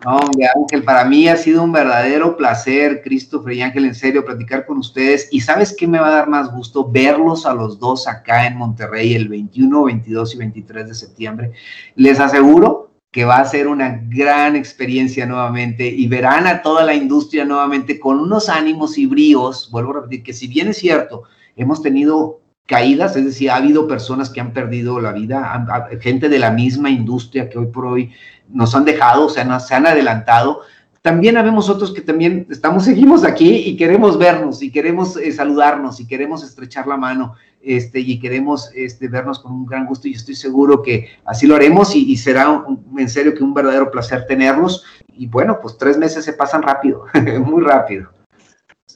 [0.04, 4.66] Hombre, Ángel, para mí ha sido un verdadero placer, Christopher y Ángel, en serio, platicar
[4.66, 5.28] con ustedes.
[5.30, 8.56] Y sabes qué me va a dar más gusto verlos a los dos acá en
[8.56, 11.52] Monterrey el 21, 22 y 23 de septiembre.
[11.96, 16.94] Les aseguro que va a ser una gran experiencia nuevamente y verán a toda la
[16.94, 19.70] industria nuevamente con unos ánimos y bríos.
[19.70, 21.22] Vuelvo a repetir que si bien es cierto,
[21.56, 25.66] hemos tenido caídas, es decir, ha habido personas que han perdido la vida,
[26.00, 28.12] gente de la misma industria que hoy por hoy
[28.50, 30.60] nos han dejado, o sea, se han adelantado.
[31.00, 35.98] También habemos otros que también estamos, seguimos aquí y queremos vernos y queremos eh, saludarnos
[35.98, 40.12] y queremos estrechar la mano este, y queremos este, vernos con un gran gusto y
[40.12, 42.64] estoy seguro que así lo haremos y, será
[42.98, 44.84] en serio que un verdadero placer tenerlos.
[45.16, 47.06] Y bueno, pues tres meses se pasan rápido,
[47.46, 48.17] muy rápido.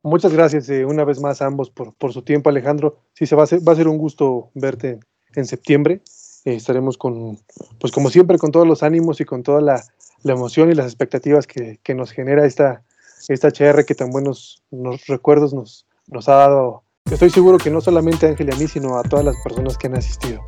[0.03, 2.99] Muchas gracias eh, una vez más a ambos por, por, su tiempo, Alejandro.
[3.15, 4.99] Sí, se va a ser, va a ser un gusto verte
[5.35, 6.01] en septiembre.
[6.45, 7.39] Eh, estaremos con,
[7.79, 9.83] pues como siempre, con todos los ánimos y con toda la,
[10.23, 12.83] la emoción y las expectativas que, que, nos genera esta,
[13.29, 16.83] esta HR que tan buenos nos, recuerdos nos, nos ha dado.
[17.11, 19.79] Estoy seguro que no solamente a Ángel y a mí, sino a todas las personas
[19.79, 20.43] que han asistido.